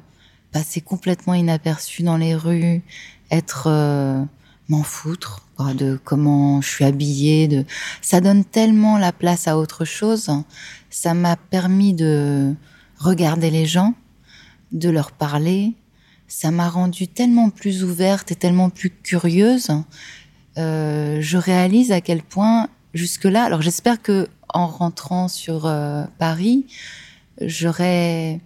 passer 0.53 0.81
complètement 0.81 1.35
inaperçu 1.35 2.03
dans 2.03 2.16
les 2.16 2.35
rues, 2.35 2.83
être 3.31 3.64
euh, 3.66 4.22
m'en 4.68 4.83
foutre 4.83 5.44
de 5.74 5.98
comment 6.05 6.61
je 6.61 6.68
suis 6.68 6.85
habillée, 6.85 7.48
de 7.48 7.64
ça 8.01 8.20
donne 8.20 8.44
tellement 8.44 8.96
la 8.96 9.12
place 9.12 9.48
à 9.48 9.59
autre 9.59 9.85
chose. 9.85 10.31
Ça 10.88 11.14
m'a 11.14 11.37
permis 11.37 11.94
de 11.94 12.55
regarder 12.98 13.51
les 13.51 13.66
gens, 13.66 13.94
de 14.72 14.88
leur 14.88 15.12
parler. 15.12 15.74
Ça 16.29 16.51
m'a 16.51 16.68
rendue 16.68 17.09
tellement 17.09 17.51
plus 17.51 17.83
ouverte 17.83 18.31
et 18.31 18.37
tellement 18.37 18.70
plus 18.70 18.90
curieuse. 18.90 19.70
Euh, 20.59 21.18
je 21.20 21.38
réalise 21.38 21.92
à 21.92 22.01
quel 22.01 22.22
point 22.22 22.68
jusque-là. 22.94 23.44
Alors 23.44 23.62
j'espère 23.62 24.01
que 24.01 24.29
en 24.48 24.66
rentrant 24.66 25.29
sur 25.29 25.66
euh, 25.66 26.05
Paris, 26.18 26.66
j'aurai 27.40 28.40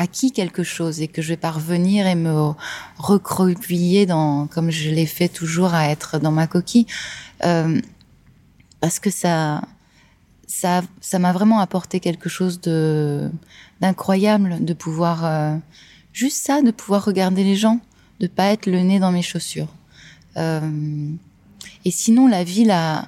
acquis 0.00 0.32
quelque 0.32 0.62
chose 0.62 1.02
et 1.02 1.08
que 1.08 1.20
je 1.20 1.28
vais 1.28 1.36
pas 1.36 1.50
revenir 1.50 2.06
et 2.06 2.14
me 2.14 2.52
recroupiller 2.96 4.06
dans, 4.06 4.46
comme 4.46 4.70
je 4.70 4.88
l'ai 4.88 5.04
fait 5.04 5.28
toujours, 5.28 5.74
à 5.74 5.90
être 5.90 6.18
dans 6.18 6.32
ma 6.32 6.46
coquille, 6.46 6.86
euh, 7.44 7.78
parce 8.80 8.98
que 8.98 9.10
ça, 9.10 9.60
ça, 10.46 10.80
ça 11.02 11.18
m'a 11.18 11.32
vraiment 11.32 11.60
apporté 11.60 12.00
quelque 12.00 12.30
chose 12.30 12.60
de 12.62 13.30
d'incroyable 13.82 14.64
de 14.64 14.74
pouvoir 14.74 15.24
euh, 15.24 15.56
juste 16.14 16.46
ça, 16.46 16.62
de 16.62 16.70
pouvoir 16.70 17.04
regarder 17.04 17.44
les 17.44 17.56
gens, 17.56 17.78
de 18.20 18.26
pas 18.26 18.46
être 18.52 18.66
le 18.66 18.80
nez 18.80 19.00
dans 19.00 19.12
mes 19.12 19.22
chaussures. 19.22 19.72
Euh, 20.38 21.10
et 21.84 21.90
sinon, 21.90 22.26
la 22.26 22.42
ville 22.42 22.70
a, 22.70 23.06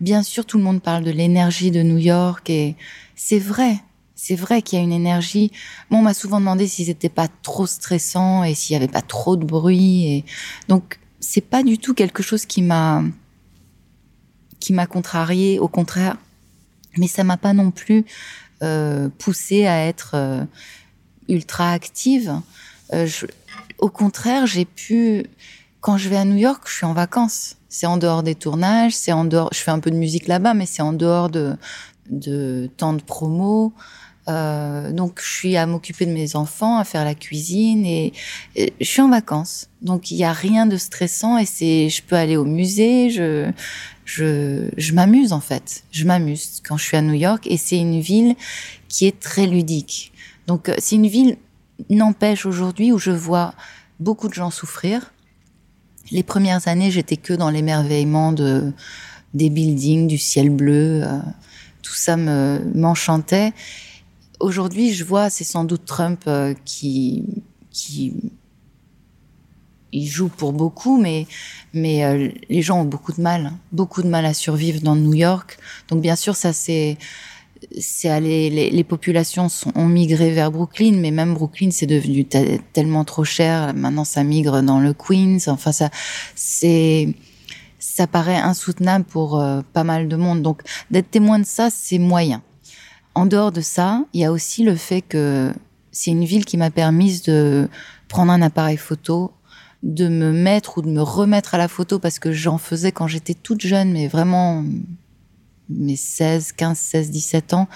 bien 0.00 0.22
sûr, 0.22 0.46
tout 0.46 0.56
le 0.56 0.64
monde 0.64 0.80
parle 0.80 1.04
de 1.04 1.10
l'énergie 1.10 1.70
de 1.70 1.82
New 1.82 1.98
York 1.98 2.48
et 2.48 2.76
c'est 3.14 3.38
vrai 3.38 3.76
c'est 4.22 4.36
vrai 4.36 4.60
qu'il 4.60 4.78
y 4.78 4.82
a 4.82 4.84
une 4.84 4.92
énergie. 4.92 5.50
Moi, 5.88 5.98
on 5.98 6.02
m'a 6.02 6.12
souvent 6.12 6.40
demandé 6.40 6.66
si 6.66 6.84
c'était 6.84 7.08
pas 7.08 7.26
trop 7.40 7.66
stressant 7.66 8.44
et 8.44 8.54
s'il 8.54 8.74
y 8.74 8.76
avait 8.76 8.86
pas 8.86 9.00
trop 9.00 9.34
de 9.34 9.46
bruit. 9.46 10.08
Et 10.08 10.24
donc, 10.68 11.00
c'est 11.20 11.40
pas 11.40 11.62
du 11.62 11.78
tout 11.78 11.94
quelque 11.94 12.22
chose 12.22 12.44
qui 12.44 12.60
m'a 12.60 13.02
qui 14.58 14.74
m'a 14.74 14.86
contrarié. 14.86 15.58
Au 15.58 15.68
contraire, 15.68 16.18
mais 16.98 17.06
ça 17.06 17.24
m'a 17.24 17.38
pas 17.38 17.54
non 17.54 17.70
plus 17.70 18.04
euh, 18.62 19.08
poussé 19.16 19.66
à 19.66 19.86
être 19.86 20.10
euh, 20.12 20.44
ultra 21.30 21.72
active. 21.72 22.42
Euh, 22.92 23.08
au 23.78 23.88
contraire, 23.88 24.46
j'ai 24.46 24.66
pu 24.66 25.24
quand 25.80 25.96
je 25.96 26.10
vais 26.10 26.18
à 26.18 26.26
New 26.26 26.36
York, 26.36 26.64
je 26.66 26.74
suis 26.74 26.86
en 26.86 26.92
vacances. 26.92 27.56
C'est 27.70 27.86
en 27.86 27.96
dehors 27.96 28.22
des 28.22 28.34
tournages, 28.34 28.92
c'est 28.92 29.12
en 29.12 29.24
dehors. 29.24 29.48
Je 29.54 29.60
fais 29.60 29.70
un 29.70 29.80
peu 29.80 29.90
de 29.90 29.96
musique 29.96 30.28
là-bas, 30.28 30.52
mais 30.52 30.66
c'est 30.66 30.82
en 30.82 30.92
dehors 30.92 31.30
de 31.30 31.56
de 32.10 32.68
temps 32.76 32.92
de 32.92 33.02
promo. 33.02 33.72
Euh, 34.30 34.92
donc, 34.92 35.20
je 35.22 35.28
suis 35.28 35.56
à 35.56 35.66
m'occuper 35.66 36.06
de 36.06 36.12
mes 36.12 36.36
enfants, 36.36 36.78
à 36.78 36.84
faire 36.84 37.04
la 37.04 37.14
cuisine 37.14 37.84
et, 37.84 38.12
je 38.56 38.84
suis 38.84 39.02
en 39.02 39.08
vacances. 39.08 39.68
Donc, 39.82 40.10
il 40.10 40.16
n'y 40.16 40.24
a 40.24 40.32
rien 40.32 40.66
de 40.66 40.76
stressant 40.76 41.38
et 41.38 41.46
c'est, 41.46 41.88
je 41.88 42.02
peux 42.02 42.16
aller 42.16 42.36
au 42.36 42.44
musée, 42.44 43.10
je, 43.10 43.50
je, 44.04 44.92
m'amuse 44.92 45.32
en 45.32 45.40
fait. 45.40 45.84
Je 45.90 46.04
m'amuse 46.04 46.60
quand 46.66 46.76
je 46.76 46.84
suis 46.84 46.96
à 46.96 47.02
New 47.02 47.14
York 47.14 47.46
et 47.46 47.56
c'est 47.56 47.78
une 47.78 48.00
ville 48.00 48.34
qui 48.88 49.06
est 49.06 49.18
très 49.18 49.46
ludique. 49.46 50.12
Donc, 50.46 50.68
euh, 50.68 50.74
c'est 50.78 50.96
une 50.96 51.08
ville, 51.08 51.36
n'empêche 51.88 52.46
aujourd'hui 52.46 52.92
où 52.92 52.98
je 52.98 53.10
vois 53.10 53.54
beaucoup 53.98 54.28
de 54.28 54.34
gens 54.34 54.50
souffrir. 54.50 55.12
Les 56.10 56.22
premières 56.22 56.68
années, 56.68 56.90
j'étais 56.90 57.16
que 57.16 57.32
dans 57.32 57.50
l'émerveillement 57.50 58.32
de, 58.32 58.72
des 59.34 59.50
buildings, 59.50 60.06
du 60.06 60.18
ciel 60.18 60.50
bleu. 60.50 61.02
Euh, 61.04 61.18
tout 61.82 61.94
ça 61.94 62.16
me, 62.16 62.60
m'enchantait 62.74 63.52
aujourd'hui, 64.40 64.92
je 64.92 65.04
vois, 65.04 65.30
c'est 65.30 65.44
sans 65.44 65.64
doute 65.64 65.84
Trump 65.84 66.22
euh, 66.26 66.54
qui, 66.64 67.24
qui 67.70 68.14
il 69.92 70.06
joue 70.06 70.28
pour 70.28 70.52
beaucoup, 70.52 71.00
mais, 71.00 71.26
mais 71.74 72.04
euh, 72.04 72.30
les 72.48 72.62
gens 72.62 72.80
ont 72.80 72.84
beaucoup 72.84 73.12
de 73.12 73.20
mal, 73.20 73.52
beaucoup 73.72 74.02
de 74.02 74.08
mal 74.08 74.24
à 74.24 74.34
survivre 74.34 74.80
dans 74.80 74.96
New 74.96 75.14
York. 75.14 75.58
Donc 75.88 76.00
bien 76.00 76.16
sûr, 76.16 76.36
ça 76.36 76.52
c'est 76.52 76.96
c'est 77.78 78.08
allé, 78.08 78.48
les, 78.48 78.70
les, 78.70 78.84
populations 78.84 79.50
sont, 79.50 79.70
ont 79.74 79.86
migré 79.86 80.30
vers 80.30 80.50
Brooklyn, 80.50 80.96
mais 80.96 81.10
même 81.10 81.34
Brooklyn 81.34 81.70
c'est 81.70 81.86
devenu 81.86 82.24
tellement 82.24 83.04
trop 83.04 83.24
cher. 83.24 83.74
Maintenant, 83.74 84.04
ça 84.04 84.24
migre 84.24 84.62
dans 84.62 84.80
le 84.80 84.94
Queens. 84.94 85.38
Enfin, 85.48 85.70
ça 85.72 85.90
c'est 86.34 87.14
ça 87.78 88.06
paraît 88.06 88.36
insoutenable 88.36 89.04
pour 89.04 89.38
euh, 89.40 89.60
pas 89.72 89.84
mal 89.84 90.08
de 90.08 90.16
monde. 90.16 90.42
Donc 90.42 90.62
d'être 90.90 91.10
témoin 91.10 91.38
de 91.38 91.44
ça, 91.44 91.68
c'est 91.70 91.98
moyen. 91.98 92.42
En 93.14 93.26
dehors 93.26 93.52
de 93.52 93.60
ça, 93.60 94.04
il 94.12 94.20
y 94.20 94.24
a 94.24 94.32
aussi 94.32 94.62
le 94.62 94.76
fait 94.76 95.02
que 95.02 95.52
c'est 95.92 96.10
une 96.10 96.24
ville 96.24 96.44
qui 96.44 96.56
m'a 96.56 96.70
permis 96.70 97.20
de 97.22 97.68
prendre 98.08 98.32
un 98.32 98.42
appareil 98.42 98.76
photo, 98.76 99.32
de 99.82 100.08
me 100.08 100.32
mettre 100.32 100.78
ou 100.78 100.82
de 100.82 100.88
me 100.88 101.02
remettre 101.02 101.54
à 101.54 101.58
la 101.58 101.68
photo 101.68 101.98
parce 101.98 102.18
que 102.18 102.32
j'en 102.32 102.58
faisais 102.58 102.92
quand 102.92 103.06
j'étais 103.06 103.34
toute 103.34 103.62
jeune, 103.62 103.92
mais 103.92 104.08
vraiment 104.08 104.64
mes 105.68 105.96
16, 105.96 106.52
15, 106.52 106.78
16, 106.78 107.10
17 107.10 107.54
ans, 107.54 107.68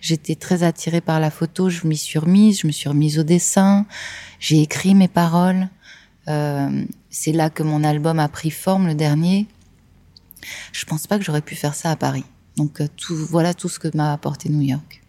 j'étais 0.00 0.34
très 0.34 0.62
attirée 0.62 1.00
par 1.00 1.20
la 1.20 1.30
photo. 1.30 1.68
Je 1.68 1.86
m'y 1.86 1.96
suis 1.96 2.18
remise, 2.18 2.60
je 2.60 2.66
me 2.66 2.72
suis 2.72 2.88
remise 2.88 3.18
au 3.18 3.22
dessin, 3.22 3.86
j'ai 4.40 4.60
écrit 4.60 4.94
mes 4.94 5.08
paroles. 5.08 5.68
Euh, 6.28 6.84
c'est 7.10 7.32
là 7.32 7.50
que 7.50 7.62
mon 7.62 7.84
album 7.84 8.18
a 8.18 8.28
pris 8.28 8.50
forme, 8.50 8.86
le 8.86 8.94
dernier. 8.94 9.46
Je 10.72 10.84
pense 10.84 11.06
pas 11.06 11.18
que 11.18 11.24
j'aurais 11.24 11.42
pu 11.42 11.54
faire 11.54 11.74
ça 11.74 11.90
à 11.90 11.96
Paris. 11.96 12.24
Donc 12.56 12.80
euh, 12.80 12.86
tout, 12.96 13.14
voilà 13.14 13.54
tout 13.54 13.68
ce 13.68 13.78
que 13.78 13.88
m'a 13.96 14.12
apporté 14.12 14.48
New 14.48 14.60
York. 14.60 15.02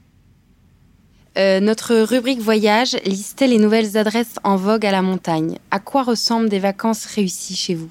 Euh, 1.37 1.59
notre 1.59 1.95
rubrique 1.95 2.39
voyage 2.39 2.95
listait 3.05 3.47
les 3.47 3.57
nouvelles 3.57 3.97
adresses 3.97 4.35
en 4.43 4.55
vogue 4.55 4.85
à 4.85 4.91
la 4.91 5.01
montagne. 5.01 5.57
À 5.71 5.79
quoi 5.79 6.03
ressemblent 6.03 6.49
des 6.49 6.59
vacances 6.59 7.05
réussies 7.05 7.55
chez 7.55 7.73
vous? 7.73 7.87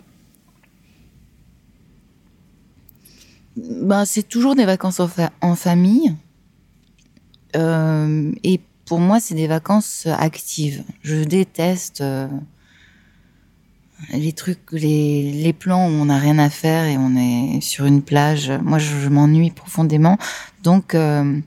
Ben, 3.57 4.05
C'est 4.05 4.23
toujours 4.23 4.55
des 4.55 4.65
vacances 4.65 5.01
en, 5.01 5.57
famille. 5.57 6.15
Euh, 7.57 8.33
et 8.45 8.61
pour 8.87 9.01
moi, 9.01 9.19
c'est 9.19 9.35
des 9.35 9.49
vacances 9.49 10.07
actives. 10.07 10.85
Je 11.03 11.25
déteste 11.25 12.01
euh, 12.01 12.29
les 14.11 14.33
trucs, 14.33 14.73
les, 14.73 15.33
les, 15.33 15.53
plans 15.53 15.87
où 15.87 15.91
on 15.91 16.07
n'a 16.07 16.19
rien 16.19 16.38
à 16.38 16.51
faire 16.51 16.85
et 16.85 16.97
on 16.97 17.17
est 17.17 17.61
sur 17.61 17.85
une 17.87 18.03
plage. 18.03 18.51
Moi, 18.62 18.79
je, 18.79 19.09
m'ennuie 19.09 19.51
profondément. 19.51 20.19
Donc, 20.62 20.95
euh, 20.95 21.41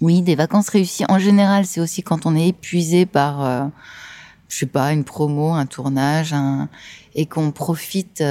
oui, 0.00 0.22
des 0.22 0.34
vacances 0.34 0.68
réussies. 0.68 1.04
En 1.08 1.18
général, 1.18 1.66
c'est 1.66 1.80
aussi 1.80 2.02
quand 2.02 2.26
on 2.26 2.34
est 2.34 2.48
épuisé 2.48 3.06
par, 3.06 3.44
euh, 3.44 3.66
je 4.48 4.58
sais 4.58 4.66
pas, 4.66 4.92
une 4.92 5.04
promo, 5.04 5.52
un 5.52 5.66
tournage, 5.66 6.32
un, 6.32 6.68
et 7.14 7.26
qu'on 7.26 7.50
profite 7.50 8.22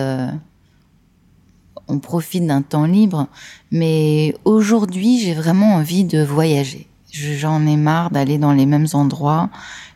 on 1.92 2.00
profite 2.00 2.48
d'un 2.48 2.62
temps 2.62 2.86
libre. 2.86 3.28
Mais 3.72 4.36
aujourd'hui, 4.46 5.20
j'ai 5.20 5.34
vraiment 5.34 5.76
envie 5.76 6.04
de 6.04 6.24
voyager. 6.24 6.88
J'en 7.12 7.66
ai 7.68 7.76
marre 7.76 8.10
d'aller 8.10 8.38
dans 8.38 8.54
les 8.54 8.66
mêmes 8.66 8.88
endroits. 8.94 9.50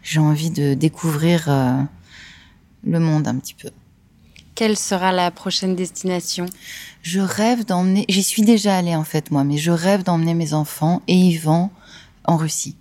J'ai 0.04 0.20
envie 0.20 0.52
de 0.52 0.74
découvrir 0.74 1.46
euh, 1.48 1.82
le 2.86 3.00
monde 3.00 3.28
un 3.28 3.36
petit 3.36 3.54
peu. 3.54 3.70
Quelle 4.56 4.78
sera 4.78 5.12
la 5.12 5.32
prochaine 5.32 5.76
destination? 5.76 6.46
Je 7.02 7.20
rêve 7.20 7.66
d'emmener. 7.66 8.06
J'y 8.08 8.24
suis 8.24 8.44
déjà 8.44 8.78
allée 8.78 8.96
en 8.96 9.04
fait 9.04 9.32
moi, 9.32 9.44
mais 9.44 9.58
je 9.58 9.72
rêve 9.72 10.04
d'emmener 10.04 10.34
mes 10.34 10.54
enfants 10.54 11.02
et 11.08 11.16
Yvan 11.16 11.72
en 12.24 12.38
Russie. 12.38 12.78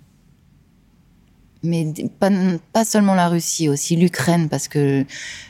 Mais 1.63 1.93
pas, 2.19 2.29
pas 2.71 2.85
seulement 2.85 3.15
la 3.15 3.27
Russie, 3.27 3.67
aussi 3.67 3.95
l'Ukraine, 3.95 4.49
parce 4.49 4.67
que 4.67 5.05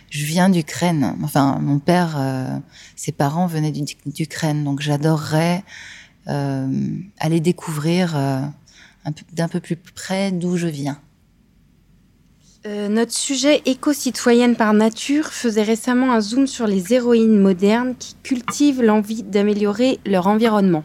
je 0.09 0.25
viens 0.25 0.49
d'Ukraine. 0.49 1.15
Enfin, 1.23 1.59
mon 1.61 1.79
père, 1.79 2.15
euh, 2.17 2.57
ses 2.95 3.11
parents 3.11 3.47
venaient 3.47 3.73
d'Ukraine, 4.05 4.63
donc 4.63 4.81
j'adorerais 4.81 5.63
euh, 6.27 6.97
aller 7.19 7.39
découvrir 7.39 8.15
euh, 8.15 8.41
d'un 9.33 9.47
peu 9.47 9.59
plus 9.59 9.75
près 9.75 10.31
d'où 10.31 10.57
je 10.57 10.67
viens. 10.67 10.99
Notre 12.65 13.13
sujet 13.13 13.61
éco-citoyenne 13.65 14.55
par 14.55 14.73
nature 14.73 15.27
faisait 15.27 15.63
récemment 15.63 16.13
un 16.13 16.19
zoom 16.19 16.47
sur 16.47 16.65
les 16.65 16.93
héroïnes 16.93 17.39
modernes 17.39 17.95
qui 17.97 18.15
cultivent 18.23 18.81
l'envie 18.81 19.21
d'améliorer 19.21 19.99
leur 20.05 20.25
environnement. 20.25 20.83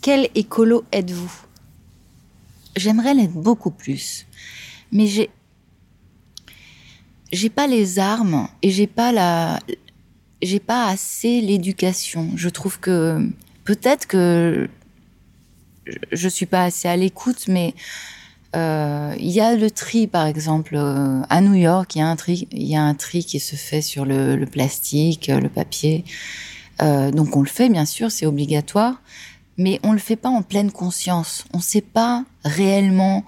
Quel 0.00 0.28
écolo 0.34 0.84
êtes-vous? 0.92 1.32
J'aimerais 2.76 3.14
l'être 3.14 3.32
beaucoup 3.32 3.70
plus, 3.70 4.26
mais 4.92 5.06
j'ai 5.06 5.28
j'ai 7.32 7.50
pas 7.50 7.66
les 7.66 7.98
armes 7.98 8.48
et 8.62 8.70
j'ai 8.70 8.86
pas 8.86 9.10
la 9.10 9.58
j'ai 10.40 10.60
pas 10.60 10.86
assez 10.86 11.40
l'éducation. 11.40 12.30
Je 12.36 12.48
trouve 12.48 12.78
que 12.78 13.28
peut-être 13.64 14.06
que 14.06 14.68
je 16.12 16.28
suis 16.28 16.46
pas 16.46 16.64
assez 16.64 16.88
à 16.88 16.96
l'écoute, 16.96 17.48
mais 17.48 17.74
euh, 18.54 19.14
il 19.18 19.30
y 19.30 19.40
a 19.40 19.54
le 19.56 19.70
tri, 19.70 20.06
par 20.06 20.26
exemple, 20.26 20.74
euh, 20.76 21.22
à 21.30 21.40
New 21.40 21.54
York, 21.54 21.94
il 21.94 22.00
y 22.00 22.02
a 22.02 22.08
un 22.08 22.16
tri, 22.16 22.48
il 22.52 22.66
y 22.66 22.76
a 22.76 22.82
un 22.82 22.94
tri 22.94 23.24
qui 23.24 23.40
se 23.40 23.56
fait 23.56 23.82
sur 23.82 24.04
le, 24.04 24.36
le 24.36 24.46
plastique, 24.46 25.28
le 25.28 25.48
papier. 25.48 26.04
Euh, 26.82 27.10
donc 27.10 27.36
on 27.36 27.42
le 27.42 27.48
fait, 27.48 27.68
bien 27.68 27.86
sûr, 27.86 28.10
c'est 28.10 28.26
obligatoire, 28.26 29.00
mais 29.56 29.80
on 29.82 29.92
le 29.92 29.98
fait 29.98 30.16
pas 30.16 30.28
en 30.28 30.42
pleine 30.42 30.70
conscience. 30.70 31.44
On 31.52 31.60
sait 31.60 31.82
pas 31.82 32.24
réellement 32.44 33.24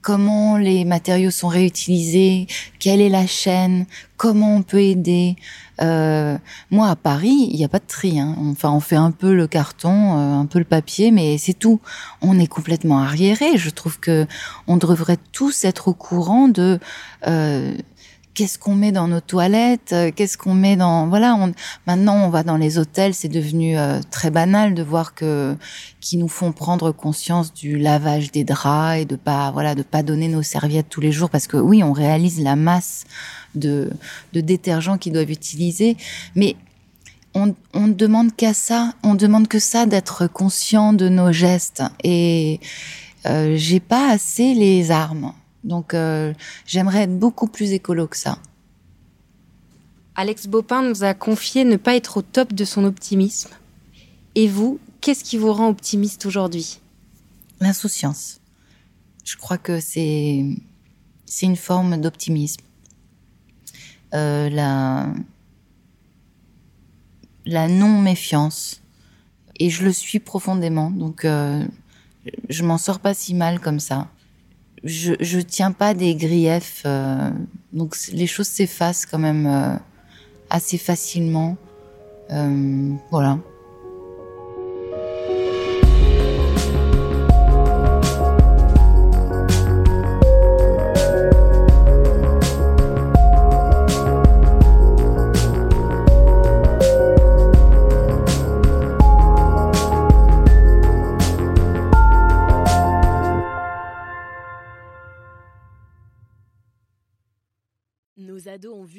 comment 0.00 0.58
les 0.58 0.84
matériaux 0.84 1.30
sont 1.30 1.48
réutilisés, 1.48 2.46
quelle 2.78 3.00
est 3.00 3.08
la 3.08 3.26
chaîne, 3.26 3.86
comment 4.16 4.56
on 4.56 4.62
peut 4.62 4.82
aider. 4.82 5.36
Euh, 5.80 6.36
moi, 6.70 6.88
à 6.88 6.96
Paris, 6.96 7.48
il 7.50 7.56
n'y 7.56 7.64
a 7.64 7.68
pas 7.68 7.78
de 7.78 7.86
tri. 7.86 8.20
Hein. 8.20 8.36
Enfin, 8.50 8.70
on 8.70 8.80
fait 8.80 8.96
un 8.96 9.10
peu 9.10 9.34
le 9.34 9.46
carton, 9.46 10.18
euh, 10.18 10.40
un 10.40 10.46
peu 10.46 10.58
le 10.58 10.64
papier, 10.64 11.10
mais 11.10 11.38
c'est 11.38 11.54
tout. 11.54 11.80
On 12.22 12.38
est 12.38 12.46
complètement 12.46 13.00
arriéré. 13.00 13.56
Je 13.56 13.70
trouve 13.70 13.98
que 13.98 14.26
on 14.66 14.76
devrait 14.76 15.18
tous 15.32 15.64
être 15.64 15.88
au 15.88 15.94
courant 15.94 16.48
de 16.48 16.78
euh, 17.26 17.74
qu'est-ce 18.34 18.58
qu'on 18.58 18.74
met 18.74 18.92
dans 18.92 19.08
nos 19.08 19.20
toilettes, 19.20 19.92
euh, 19.92 20.10
qu'est-ce 20.14 20.36
qu'on 20.36 20.54
met 20.54 20.76
dans 20.76 21.06
voilà. 21.06 21.34
On, 21.34 21.52
maintenant, 21.86 22.16
on 22.24 22.28
va 22.28 22.42
dans 22.42 22.56
les 22.56 22.78
hôtels, 22.78 23.14
c'est 23.14 23.28
devenu 23.28 23.78
euh, 23.78 24.00
très 24.10 24.30
banal 24.30 24.74
de 24.74 24.82
voir 24.82 25.14
que 25.14 25.56
qui 26.00 26.16
nous 26.16 26.28
font 26.28 26.52
prendre 26.52 26.92
conscience 26.92 27.54
du 27.54 27.78
lavage 27.78 28.32
des 28.32 28.44
draps 28.44 29.00
et 29.00 29.04
de 29.04 29.16
pas 29.16 29.50
voilà 29.52 29.74
de 29.74 29.82
pas 29.82 30.02
donner 30.02 30.28
nos 30.28 30.42
serviettes 30.42 30.88
tous 30.90 31.00
les 31.00 31.12
jours 31.12 31.30
parce 31.30 31.46
que 31.46 31.56
oui, 31.56 31.82
on 31.82 31.92
réalise 31.92 32.40
la 32.40 32.56
masse 32.56 33.04
de 33.54 33.90
de 34.32 34.40
détergents 34.40 34.98
qu'ils 34.98 35.12
doivent 35.12 35.30
utiliser, 35.30 35.96
mais 36.34 36.56
on, 37.34 37.54
on 37.72 37.88
demande 37.88 38.34
qu'à 38.34 38.54
ça, 38.54 38.94
on 39.02 39.14
demande 39.14 39.48
que 39.48 39.58
ça 39.58 39.86
d'être 39.86 40.26
conscient 40.26 40.92
de 40.92 41.08
nos 41.08 41.32
gestes 41.32 41.82
et 42.02 42.60
euh, 43.26 43.54
j'ai 43.56 43.80
pas 43.80 44.10
assez 44.10 44.54
les 44.54 44.90
armes 44.90 45.32
donc 45.64 45.94
euh, 45.94 46.32
j'aimerais 46.66 47.02
être 47.02 47.18
beaucoup 47.18 47.48
plus 47.48 47.72
écolo 47.72 48.06
que 48.06 48.16
ça. 48.16 48.38
Alex 50.14 50.46
Bopin 50.46 50.82
nous 50.82 51.02
a 51.02 51.14
confié 51.14 51.64
ne 51.64 51.76
pas 51.76 51.96
être 51.96 52.18
au 52.18 52.22
top 52.22 52.52
de 52.52 52.64
son 52.64 52.84
optimisme. 52.84 53.50
Et 54.36 54.46
vous, 54.46 54.78
qu'est-ce 55.00 55.24
qui 55.24 55.36
vous 55.36 55.52
rend 55.52 55.68
optimiste 55.68 56.24
aujourd'hui? 56.26 56.80
L'insouciance. 57.60 58.40
Je 59.24 59.36
crois 59.36 59.58
que 59.58 59.80
c'est 59.80 60.44
c'est 61.24 61.46
une 61.46 61.56
forme 61.56 62.00
d'optimisme. 62.00 62.60
Euh, 64.12 64.48
la 64.50 65.08
la 67.46 67.68
non 67.68 68.00
méfiance 68.00 68.82
et 69.58 69.70
je 69.70 69.84
le 69.84 69.92
suis 69.92 70.18
profondément 70.20 70.90
donc 70.90 71.24
euh, 71.24 71.66
je 72.48 72.62
m'en 72.64 72.78
sors 72.78 73.00
pas 73.00 73.12
si 73.12 73.34
mal 73.34 73.60
comme 73.60 73.80
ça 73.80 74.08
je, 74.84 75.14
je 75.18 75.40
tiens 75.40 75.72
pas 75.72 75.94
des 75.94 76.14
griefs, 76.14 76.82
euh, 76.84 77.30
donc 77.72 77.96
les 78.12 78.26
choses 78.26 78.48
s'effacent 78.48 79.06
quand 79.06 79.18
même 79.18 79.46
euh, 79.46 79.76
assez 80.50 80.78
facilement. 80.78 81.56
Euh, 82.30 82.92
voilà. 83.10 83.38